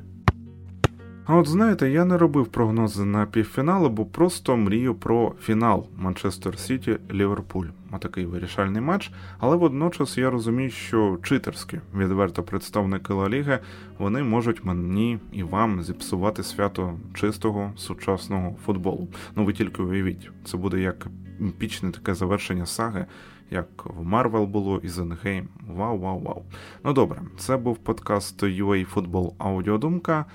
А 1.25 1.35
от 1.35 1.47
знаєте, 1.47 1.89
я 1.89 2.05
не 2.05 2.17
робив 2.17 2.47
прогнози 2.47 3.05
на 3.05 3.25
півфінали, 3.25 3.89
бо 3.89 4.05
просто 4.05 4.57
мрію 4.57 4.95
про 4.95 5.33
фінал 5.41 5.87
Манчестер 5.97 6.59
Сіті 6.59 6.97
Ліверпуль. 7.11 7.67
Отакий 7.91 8.25
вирішальний 8.25 8.81
матч. 8.81 9.11
Але 9.39 9.55
водночас 9.55 10.17
я 10.17 10.29
розумію, 10.29 10.69
що 10.69 11.19
читерські 11.23 11.79
відверто 11.95 12.43
представники 12.43 13.13
Ла 13.13 13.29
Ліги, 13.29 13.59
вони 13.97 14.23
можуть 14.23 14.65
мені 14.65 15.19
і 15.31 15.43
вам 15.43 15.83
зіпсувати 15.83 16.43
свято 16.43 16.99
чистого 17.13 17.73
сучасного 17.75 18.55
футболу. 18.65 19.07
Ну 19.35 19.45
ви 19.45 19.53
тільки 19.53 19.81
уявіть, 19.81 20.31
це 20.45 20.57
буде 20.57 20.79
епічне 20.79 21.91
таке 21.91 22.13
завершення 22.13 22.65
саги. 22.65 23.05
Як 23.51 23.85
в 23.85 24.03
Марвел 24.03 24.45
було 24.45 24.81
Endgame. 24.83 25.47
Вау, 25.67 25.99
вау, 25.99 26.19
вау. 26.19 26.43
Ну 26.83 26.93
добре, 26.93 27.21
це 27.37 27.57
був 27.57 27.77
подкаст 27.77 28.43
UA 28.43 28.93
Football 28.93 29.33
Аудіодумка. 29.37 30.25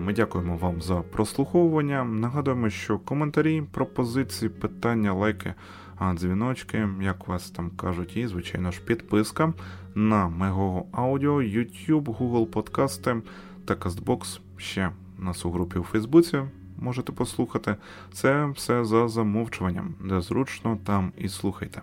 Ми 0.00 0.12
дякуємо 0.12 0.56
вам 0.56 0.82
за 0.82 0.94
прослуховування. 0.94 2.04
Нагадуємо, 2.04 2.70
що 2.70 2.98
коментарі, 2.98 3.62
пропозиції, 3.72 4.48
питання, 4.48 5.12
лайки, 5.12 5.54
дзвіночки, 6.14 6.88
як 7.00 7.28
вас 7.28 7.50
там 7.50 7.70
кажуть, 7.70 8.16
і, 8.16 8.26
звичайно 8.26 8.70
ж, 8.70 8.80
підписка 8.84 9.52
на 9.94 10.28
Мегого 10.28 10.86
Аудіо, 10.92 11.36
YouTube, 11.36 12.04
Google 12.04 12.46
Подкасти 12.46 13.16
та 13.64 13.74
Castbox 13.74 14.40
ще 14.56 14.90
нас 15.18 15.46
у 15.46 15.50
групі 15.50 15.78
у 15.78 15.82
Фейсбуці. 15.82 16.42
Можете 16.78 17.12
послухати. 17.12 17.76
Це 18.12 18.46
все 18.46 18.84
за 18.84 19.08
замовчуванням, 19.08 19.94
де 20.04 20.20
зручно 20.20 20.78
там 20.84 21.12
і 21.18 21.28
слухайте. 21.28 21.82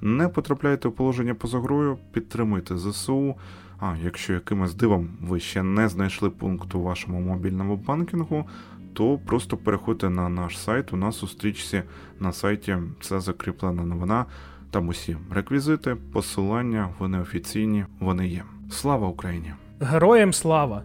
Не 0.00 0.28
потрапляйте 0.28 0.88
у 0.88 0.92
положення 0.92 1.34
поза 1.34 1.60
грою, 1.60 1.98
підтримуйте 2.12 2.78
ЗСУ. 2.78 3.34
А 3.80 3.96
якщо 4.04 4.32
якимось 4.32 4.74
дивом 4.74 5.08
ви 5.20 5.40
ще 5.40 5.62
не 5.62 5.88
знайшли 5.88 6.30
пункт 6.30 6.74
у 6.74 6.82
вашому 6.82 7.20
мобільному 7.20 7.76
банкінгу, 7.76 8.48
то 8.92 9.18
просто 9.18 9.56
переходьте 9.56 10.08
на 10.08 10.28
наш 10.28 10.58
сайт. 10.58 10.92
У 10.92 10.96
нас 10.96 11.22
у 11.22 11.26
на 12.20 12.32
сайті 12.32 12.76
це 13.00 13.20
закріплена 13.20 13.82
новина. 13.82 14.26
Там 14.70 14.88
усі 14.88 15.16
реквізити, 15.30 15.96
посилання, 16.12 16.88
вони 16.98 17.20
офіційні, 17.20 17.84
вони 18.00 18.28
є. 18.28 18.42
Слава 18.70 19.08
Україні! 19.08 19.52
Героям 19.80 20.32
слава! 20.32 20.82